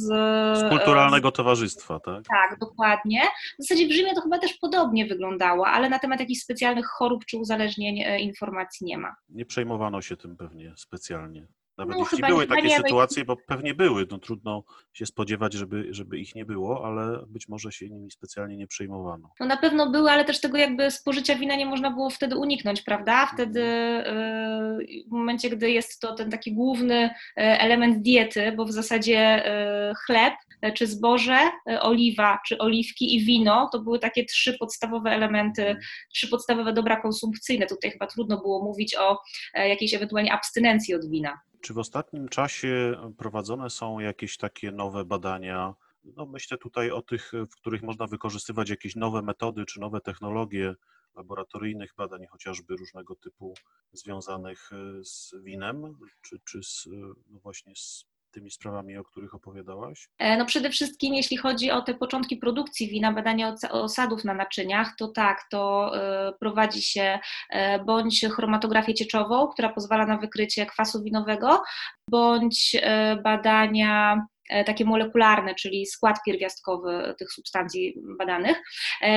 [0.58, 2.24] Z kulturalnego towarzystwa, tak?
[2.24, 3.20] Tak, dokładnie.
[3.58, 7.24] W zasadzie w Rzymie to chyba też podobnie wyglądało, ale na temat jakichś specjalnych chorób
[7.24, 9.16] czy uzależnień e, informacji nie ma.
[9.28, 11.46] Nie przejmowano się tym pewnie specjalnie.
[11.78, 15.52] Nawet No, jeśli chyba były takie no sytuacje, bo pewnie były, no trudno się spodziewać,
[15.52, 19.30] żeby, żeby ich nie było, ale być może się nimi specjalnie nie przejmowano.
[19.40, 22.82] No na pewno były, ale też tego jakby spożycia wina nie można było wtedy uniknąć,
[22.82, 23.26] prawda?
[23.26, 27.00] Wtedy yy, w momencie, gdy jest to ten taki główny
[27.36, 29.42] yy, element diety, bo w zasadzie
[29.88, 30.34] yy, chleb,
[30.74, 35.76] czy zboże, yy, oliwa, czy oliwki i wino, to były takie trzy podstawowe elementy,
[36.12, 37.66] trzy podstawowe dobra konsumpcyjne.
[37.66, 39.18] Tutaj chyba trudno było mówić o
[39.54, 41.40] jakiejś ewentualnie abstynencji od wina.
[41.62, 45.74] Czy w ostatnim czasie prowadzone są jakieś takie nowe badania?
[46.04, 50.74] No myślę tutaj o tych, w których można wykorzystywać jakieś nowe metody czy nowe technologie
[51.14, 53.54] laboratoryjnych badań, chociażby różnego typu
[53.92, 56.90] związanych e, z winem, czy, czy z, e,
[57.28, 60.08] no właśnie z tymi sprawami, o których opowiadałaś?
[60.18, 64.96] E, No przede wszystkim jeśli chodzi o te początki produkcji wina, badania osadów na naczyniach,
[64.98, 67.18] to tak, to e, prowadzi się
[67.50, 71.62] e, bądź chromatografię cieczową, która pozwala na wykrycie kwasu winowego,
[72.10, 72.76] bądź
[73.24, 74.26] badania
[74.66, 78.56] takie molekularne, czyli skład pierwiastkowy tych substancji badanych.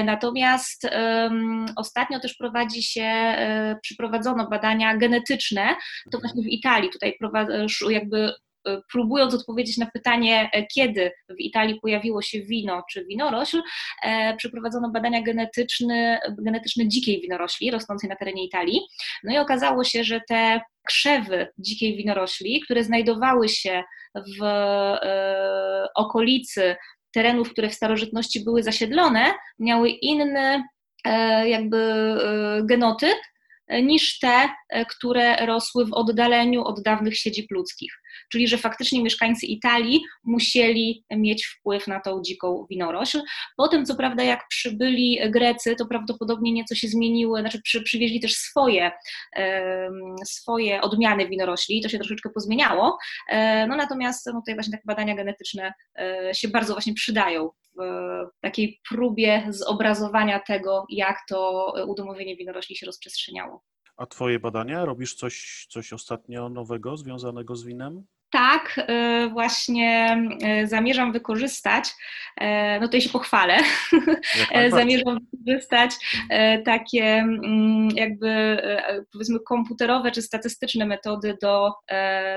[0.05, 3.35] Natomiast em, ostatnio też prowadzi się,
[3.81, 5.75] przeprowadzono badania genetyczne,
[6.11, 7.17] to właśnie w Italii, tutaj
[7.89, 8.33] jakby
[8.91, 13.61] próbując odpowiedzieć na pytanie, e, kiedy w Italii pojawiło się wino czy winorośl,
[14.03, 18.81] e, przeprowadzono badania genetyczne, genetyczne dzikiej winorośli rosnącej na terenie Italii.
[19.23, 23.83] No i okazało się, że te krzewy dzikiej winorośli, które znajdowały się
[24.39, 26.75] w e, okolicy
[27.13, 30.63] terenów, które w starożytności były zasiedlone, miały inny
[31.45, 31.77] jakby
[32.63, 33.17] genotyp
[33.69, 37.91] niż te, e, które rosły w oddaleniu od dawnych siedzib ludzkich.
[38.31, 43.21] Czyli, że faktycznie mieszkańcy Italii musieli mieć wpływ na tą dziką winorośl.
[43.57, 48.33] Potem, co prawda, jak przybyli Grecy, to prawdopodobnie nieco się zmieniły, znaczy przy, przywieźli też
[48.33, 48.91] swoje,
[49.35, 52.97] em, swoje odmiany winorośli, to się troszeczkę pozmieniało.
[53.29, 57.49] E, No natomiast no, tutaj właśnie takie badania genetyczne e, się bardzo właśnie przydają
[58.41, 63.63] takiej próbie zobrazowania tego, jak to udomowienie winorośli się rozprzestrzeniało.
[63.97, 64.85] A twoje badania?
[64.85, 68.05] Robisz coś, coś ostatnio nowego związanego z winem?
[68.35, 71.89] Tak, e, właśnie e, zamierzam wykorzystać,
[72.37, 73.57] e, no tutaj się pochwalę,
[74.69, 75.91] zamierzam wykorzystać
[76.65, 78.57] takie mm, jakby
[79.11, 81.73] powiedzmy komputerowe czy statystyczne metody do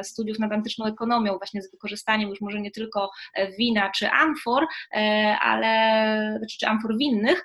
[0.03, 3.11] studiów nad antyczną ekonomią, właśnie z wykorzystaniem już może nie tylko
[3.59, 4.67] wina czy amfor,
[5.41, 7.45] ale znaczy, czy amfor winnych,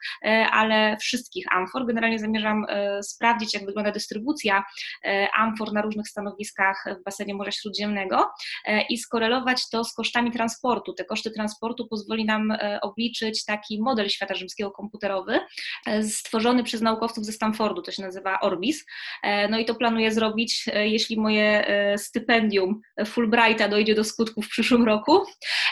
[0.51, 1.87] ale wszystkich amfor.
[1.87, 2.65] Generalnie zamierzam
[3.01, 4.63] sprawdzić, jak wygląda dystrybucja
[5.37, 8.29] amfor na różnych stanowiskach w basenie Morza Śródziemnego
[8.89, 10.93] i skorelować to z kosztami transportu.
[10.93, 15.39] Te koszty transportu pozwoli nam e, obliczyć taki model świata rzymskiego komputerowy,
[15.85, 18.85] e, stworzony przez naukowców ze Stanfordu, to się nazywa Orbis.
[19.23, 24.41] E, No i to planuję zrobić, e, jeśli moje e, stypendium Fulbrighta dojdzie do skutku
[24.41, 25.21] w przyszłym roku.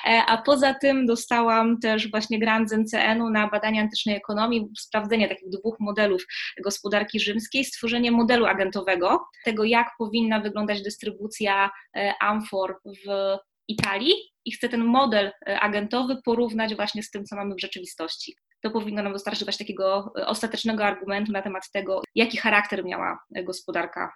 [0.05, 5.29] E, A poza tym dostałam też właśnie grant z NCN-u na badania antycznej ekonomii, sprawdzenie
[5.29, 6.25] takich dwóch modelów
[6.63, 12.13] gospodarki rzymskiej, stworzenie modelu agentowego, tego jak powinna wyglądać dystrybucja e,
[12.51, 13.37] amfor w
[13.67, 14.13] Italii
[14.45, 18.35] i chcę ten model e, agentowy porównać właśnie z tym, co mamy w rzeczywistości.
[18.61, 23.19] To powinno nam dostarczyć właśnie takiego e, ostatecznego argumentu na temat tego, jaki charakter miała
[23.35, 24.13] e, gospodarka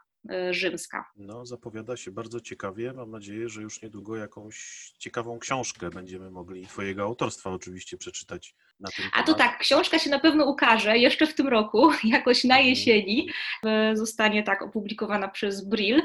[0.52, 1.06] rzymska.
[1.16, 2.94] No, zapowiada się bardzo ciekawie.
[2.94, 4.58] Mam nadzieję, że już niedługo jakąś
[5.00, 10.10] ciekawą książkę będziemy mogli Twojego autorstwa oczywiście przeczytać na tym A to tak, książka się
[10.10, 13.30] na pewno ukaże jeszcze w tym roku, jakoś na jesieni.
[13.66, 16.02] E, Zostanie tak opublikowana przez Brill.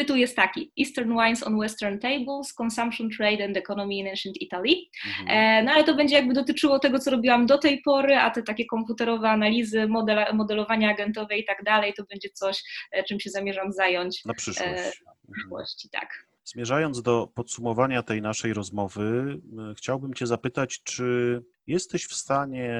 [0.00, 4.74] Tytuł jest taki: Eastern Wines on Western Tables, Consumption Trade and Economy in Ancient Italy.
[5.08, 5.28] Mhm.
[5.28, 8.42] E, No ale to będzie jakby dotyczyło tego, co robiłam do tej pory, a te
[8.42, 13.30] takie komputerowe analizy, model, modelowania agentowe i tak dalej, to będzie coś, e, czym się
[13.30, 14.68] zamierzam zająć Na przyszłość.
[14.70, 14.92] e, Mhm.
[15.28, 16.26] w przyszłości, tak.
[16.44, 19.36] Zmierzając do podsumowania tej naszej rozmowy,
[19.76, 22.74] chciałbym Cię zapytać, czy jesteś w stanie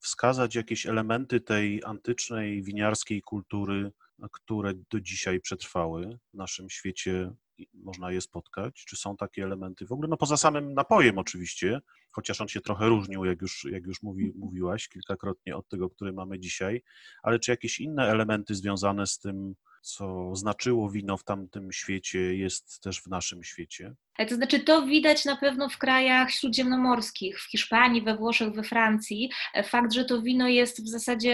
[0.00, 3.92] wskazać jakieś elementy tej antycznej winiarskiej kultury,
[4.32, 7.34] które do dzisiaj przetrwały w naszym świecie
[7.74, 8.84] można je spotkać?
[8.88, 10.08] Czy są takie elementy w ogóle?
[10.08, 14.32] No poza samym napojem oczywiście, chociaż on się trochę różnił, jak już, jak już mówi,
[14.36, 16.82] mówiłaś kilkakrotnie od tego, który mamy dzisiaj,
[17.22, 19.54] ale czy jakieś inne elementy związane z tym,
[19.84, 23.94] co znaczyło wino w tamtym świecie, jest też w naszym świecie?
[24.18, 28.62] E, to znaczy, to widać na pewno w krajach śródziemnomorskich, w Hiszpanii, we Włoszech, we
[28.62, 29.30] Francji.
[29.54, 31.32] E, fakt, że to wino jest w zasadzie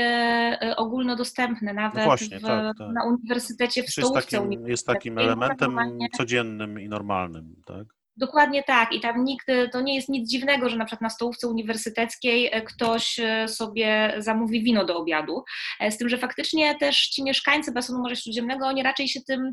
[0.63, 2.93] e, ogólnodostępne, nawet no właśnie, w, tak, tak.
[2.93, 5.79] na uniwersytecie w Jest stołówce takim, jest takim elementem
[6.17, 8.00] codziennym i normalnym, tak?
[8.17, 8.93] Dokładnie tak.
[8.93, 12.63] I tam nikt, to nie jest nic dziwnego, że na przykład na stołówce uniwersyteckiej e,
[12.63, 15.45] ktoś e, sobie zamówi wino do obiadu.
[15.81, 19.53] E, z tym, że faktycznie też ci mieszkańcy basenu Morza Śródziemnego, oni raczej się tym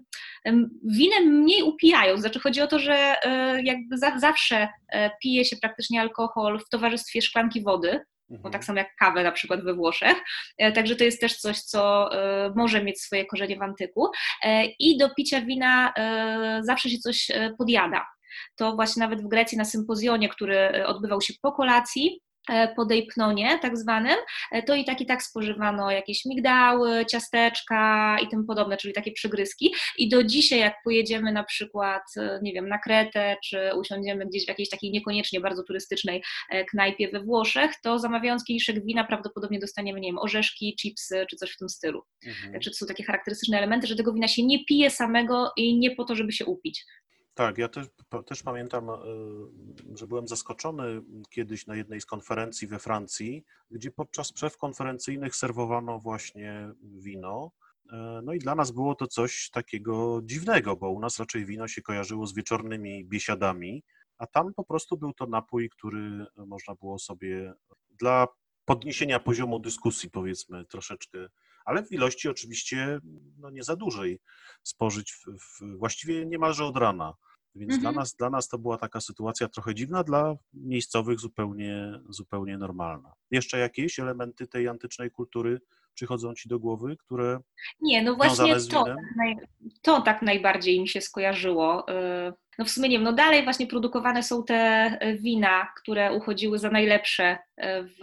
[0.83, 2.17] winem mniej upijają.
[2.17, 3.15] Znaczy chodzi o to, że
[3.63, 4.67] jakby zawsze
[5.21, 8.63] pije się praktycznie alkohol w towarzystwie szklanki wody, bo tak mhm.
[8.63, 10.17] samo jak kawę na przykład we Włoszech.
[10.75, 12.09] Także to jest też coś, co
[12.55, 14.07] może mieć swoje korzenie w antyku.
[14.79, 15.93] I do picia wina
[16.61, 17.27] zawsze się coś
[17.57, 18.05] podjada
[18.55, 22.85] to właśnie nawet w Grecji na sympozjonie, który e, odbywał się po kolacji, e, po
[22.85, 24.17] dejpnonie tak zwanym,
[24.51, 29.11] e, to i tak i tak spożywano jakieś migdały, ciasteczka i tym podobne, czyli takie
[29.11, 29.73] przygryzki.
[29.97, 32.03] I do dzisiaj, jak pojedziemy na przykład,
[32.41, 36.23] nie wiem, na Kretę, czy usiądziemy gdzieś w jakiejś takiej niekoniecznie bardzo turystycznej
[36.69, 41.51] knajpie we Włoszech, to zamawiając kieliszek wina prawdopodobnie dostaniemy, nie wiem, orzeszki, chipsy, czy coś
[41.51, 42.01] w tym stylu.
[42.27, 42.53] Mhm.
[42.53, 45.95] Także to są takie charakterystyczne elementy, że tego wina się nie pije samego i nie
[45.95, 46.85] po to, żeby się upić.
[47.37, 47.87] Tak, ja też,
[48.25, 48.95] też pamiętam, e,
[49.95, 55.99] że byłem zaskoczony kiedyś na jednej z konferencji we Francji, gdzie podczas przerw konferencyjnych serwowano
[55.99, 57.51] właśnie wino.
[57.91, 61.67] E, no i dla nas było to coś takiego dziwnego, bo u nas raczej wino
[61.67, 63.83] się kojarzyło z wieczornymi biesiadami,
[64.17, 67.53] a tam po prostu był to napój, który można było sobie
[67.99, 68.27] dla
[68.65, 71.27] podniesienia poziomu dyskusji, powiedzmy, troszeczkę
[71.67, 72.99] ale w ilości oczywiście
[73.37, 74.19] no, nie za dużej
[74.63, 77.13] spożyć w, w, właściwie niemalże od rana.
[77.57, 77.81] Więc mhm.
[77.81, 83.13] dla, nas, dla nas to była taka sytuacja trochę dziwna, dla miejscowych zupełnie, zupełnie normalna.
[83.31, 85.59] Jeszcze jakieś elementy tej antycznej kultury
[85.97, 87.39] przychodzą ci do głowy, które.
[87.81, 88.95] Nie, no właśnie to, tak
[89.81, 91.89] to tak najbardziej mi się skojarzyło.
[91.89, 96.59] Y, no w sumie nie wiem, no dalej właśnie produkowane są te wina, które uchodziły
[96.59, 98.01] za najlepsze y, w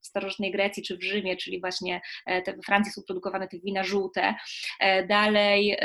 [0.00, 3.84] starożytnej Grecji czy w Rzymie, czyli właśnie e, te, we Francji są produkowane te wina
[3.84, 4.34] żółte.
[4.80, 5.78] E, dalej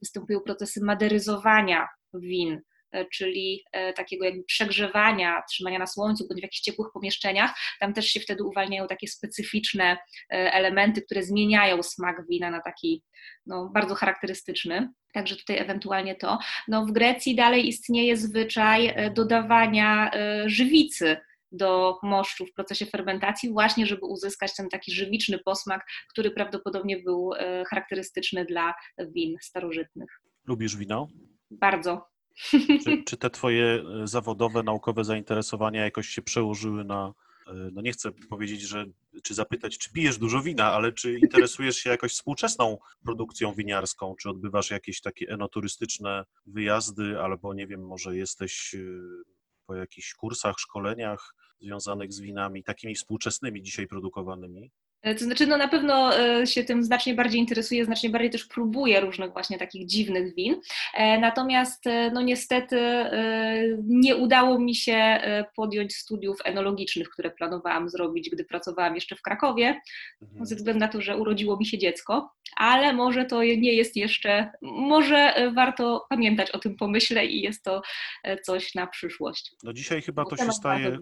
[0.00, 2.60] występują procesy maderyzowania win,
[2.92, 7.54] e, czyli e, takiego jakby przegrzewania, trzymania na słońcu bądź w jakichś ciepłych pomieszczeniach.
[7.80, 9.96] Tam też się wtedy uwalniają takie specyficzne
[10.32, 13.02] e, elementy, które zmieniają smak wina na taki
[13.46, 14.88] no, bardzo charakterystyczny.
[15.14, 16.38] Także tutaj ewentualnie to.
[16.68, 20.10] No, w Grecji dalej istnieje zwyczaj dodawania
[20.46, 21.16] żywicy
[21.52, 27.30] do moszczu w procesie fermentacji, właśnie żeby uzyskać ten taki żywiczny posmak, który prawdopodobnie był
[27.70, 28.74] charakterystyczny dla
[29.14, 30.20] win starożytnych.
[30.46, 31.08] Lubisz wino?
[31.60, 32.08] Bardzo.
[32.84, 33.64] Czy, czy, te twoje
[34.02, 37.14] e, zawodowe, naukowe zainteresowania jakoś się przełożyły na,
[37.46, 38.86] e, no nie chcę powiedzieć, że,
[39.22, 44.30] czy zapytać, czy pijesz dużo wina, ale czy interesujesz się jakoś współczesną produkcją winiarską, czy
[44.30, 48.78] odbywasz jakieś takie enoturystyczne wyjazdy, albo nie wiem, może jesteś e,
[49.66, 54.70] po jakichś kursach, szkoleniach związanych z winami, takimi współczesnymi dzisiaj produkowanymi?
[55.02, 58.44] E, to znaczy, no na pewno e, się tym znacznie bardziej interesuję, znacznie bardziej też
[58.44, 60.60] próbuję różnych właśnie takich dziwnych win.
[60.94, 62.76] E, natomiast, no niestety,
[63.84, 65.20] nie udało mi się
[65.56, 69.80] podjąć studiów enologicznych, które planowałam zrobić, gdy pracowałam jeszcze w Krakowie,
[70.22, 70.46] mhm.
[70.46, 74.50] ze względu na to, że urodziło mi się dziecko, ale może to nie jest jeszcze,
[74.62, 77.82] może warto pamiętać o tym pomyśle i jest to
[78.42, 79.52] coś na przyszłość.
[79.62, 80.98] No dzisiaj chyba to się staje,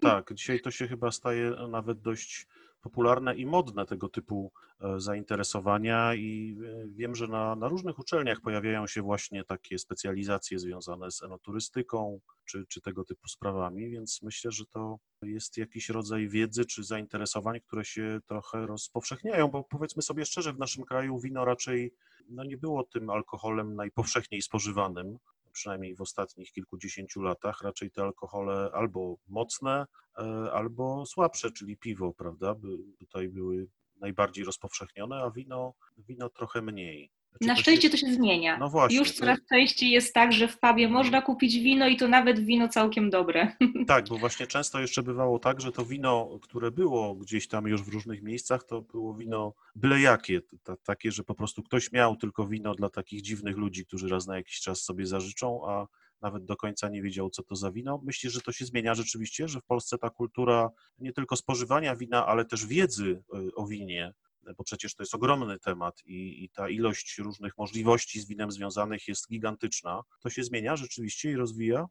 [0.00, 2.46] tak, dzisiaj to się chyba staje nawet dość
[2.80, 8.40] popularne i modne tego typu e, zainteresowania i e, wiem, że na, na, różnych uczelniach
[8.40, 14.50] pojawiają się właśnie takie specjalizacje związane z enoturystyką czy, czy tego typu sprawami, więc myślę,
[14.50, 20.24] że to jest jakiś rodzaj wiedzy czy zainteresowań, które się trochę rozpowszechniają, bo powiedzmy sobie
[20.24, 21.94] szczerze, w naszym kraju wino raczej
[22.28, 25.18] no nie było tym alkoholem najpowszechniej spożywanym
[25.58, 29.86] przynajmniej w ostatnich kilkudziesięciu latach, raczej te alkohole albo mocne,
[30.18, 33.66] e, albo słabsze, czyli piwo, prawda, by tutaj były
[34.00, 37.10] najbardziej rozpowszechnione, a wino, wino trochę mniej.
[37.40, 38.58] Znaczy, Na szczęście to się, to się zmienia.
[38.58, 42.08] No właśnie, Już coraz częściej jest tak, że w pubie można kupić wino i to
[42.08, 43.56] nawet wino całkiem dobre.
[43.86, 47.82] Tak, bo właśnie często jeszcze bywało tak, że to wino, które było gdzieś tam już
[47.82, 50.40] w różnych miejscach, to było wino byle jakie,
[50.84, 54.36] takie, że po prostu ktoś miał tylko wino dla takich dziwnych ludzi, którzy raz na
[54.36, 55.86] jakiś czas sobie zażyczą, a
[56.22, 58.00] nawet do końca nie wiedział, co to za wino.
[58.04, 62.26] Myślę, że to się zmienia rzeczywiście, że w Polsce ta kultura nie tylko spożywania wina,
[62.26, 64.14] ale też wiedzy y, o winie
[64.56, 69.08] bo przecież to jest ogromny temat i, i ta ilość różnych możliwości z winem związanych
[69.08, 70.00] jest gigantyczna.
[70.20, 71.86] To się zmienia rzeczywiście i rozwija?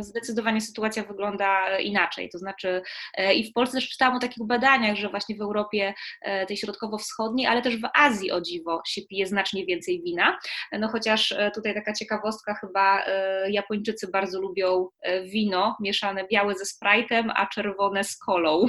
[0.00, 2.28] Zdecydowanie sytuacja wygląda inaczej.
[2.30, 2.82] To znaczy,
[3.14, 6.56] e, i w Polsce też czytałam o takich badaniach, że właśnie w Europie e, tej
[6.56, 10.38] środkowo-wschodniej, ale też w Azji o dziwo się pije znacznie więcej wina.
[10.72, 13.02] No chociaż e, tutaj taka ciekawostka, chyba
[13.48, 14.88] Japończycy bardzo lubią
[15.24, 18.66] wino mieszane białe ze Sprite'em, a czerwone z kolą.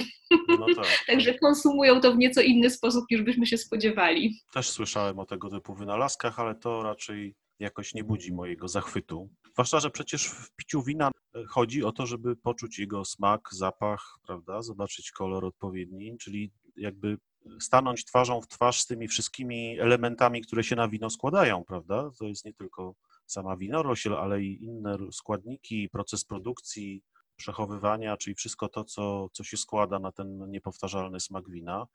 [0.60, 0.86] No tak.
[1.08, 4.39] Także konsumują to w nieco inny sposób niż byśmy się spodziewali.
[4.54, 9.30] Też słyszałem o tego typu wynalazkach, ale to raczej jakoś nie budzi mojego zachwytu.
[9.54, 14.18] Zwłaszcza, że przecież w piciu wina e, chodzi o to, żeby poczuć jego smak, zapach,
[14.28, 17.18] prawda, zobaczyć kolor odpowiedni, czyli jakby
[17.60, 22.10] stanąć twarzą w twarz z tymi wszystkimi elementami, które się na wino składają, prawda?
[22.20, 22.95] To jest nie tylko
[23.26, 27.04] sama winorośl, ale i inne składniki, proces produkcji,
[27.36, 31.88] przechowywania, czyli wszystko to, co, co się składa na ten niepowtarzalny smak wina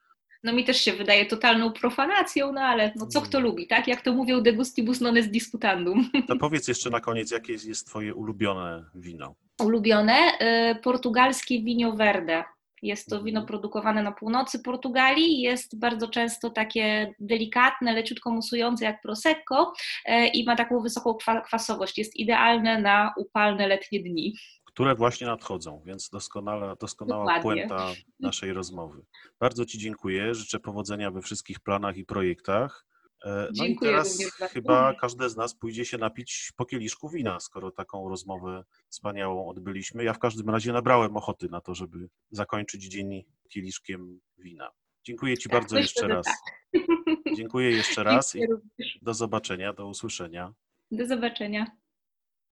[0.42, 3.50] no mi też się wydaje totalną profanacją, no ale no co kto mm.
[3.50, 3.88] lubi, tak?
[3.88, 6.10] Jak to mówią degustibus non est disputandum.
[6.28, 9.34] To powiedz jeszcze na koniec, jakie jest twoje ulubione wino?
[9.60, 10.38] Ulubione?
[10.72, 12.44] Y, portugalskie wino verde.
[12.82, 13.24] Jest to mhm.
[13.24, 19.72] wino produkowane na północy Portugalii, jest bardzo często takie delikatne, leciutko musujące jak prosecco
[20.08, 21.98] y, i ma taką wysoką kwasowość.
[21.98, 24.34] Jest idealne na upalne letnie dni
[24.78, 27.42] które właśnie nadchodzą, więc doskonała, doskonała Dokładnie.
[27.68, 29.02] puenta naszej rozmowy.
[29.40, 32.86] Bardzo Ci dziękuję, życzę powodzenia we wszystkich planach i projektach.
[33.24, 34.18] E, no dziękuję i teraz
[34.52, 40.04] chyba każdy z nas pójdzie się napić po kieliszku wina, skoro taką rozmowę wspaniałą odbyliśmy.
[40.04, 44.70] Ja w każdym razie nabrałem ochoty na to, żeby zakończyć dzień kieliszkiem wina.
[45.04, 46.26] Dziękuję Ci tak, bardzo jeszcze raz.
[46.26, 46.82] Tak.
[47.36, 48.40] Dziękuję jeszcze raz i
[49.02, 50.54] do zobaczenia, do usłyszenia.
[50.90, 51.66] Do zobaczenia.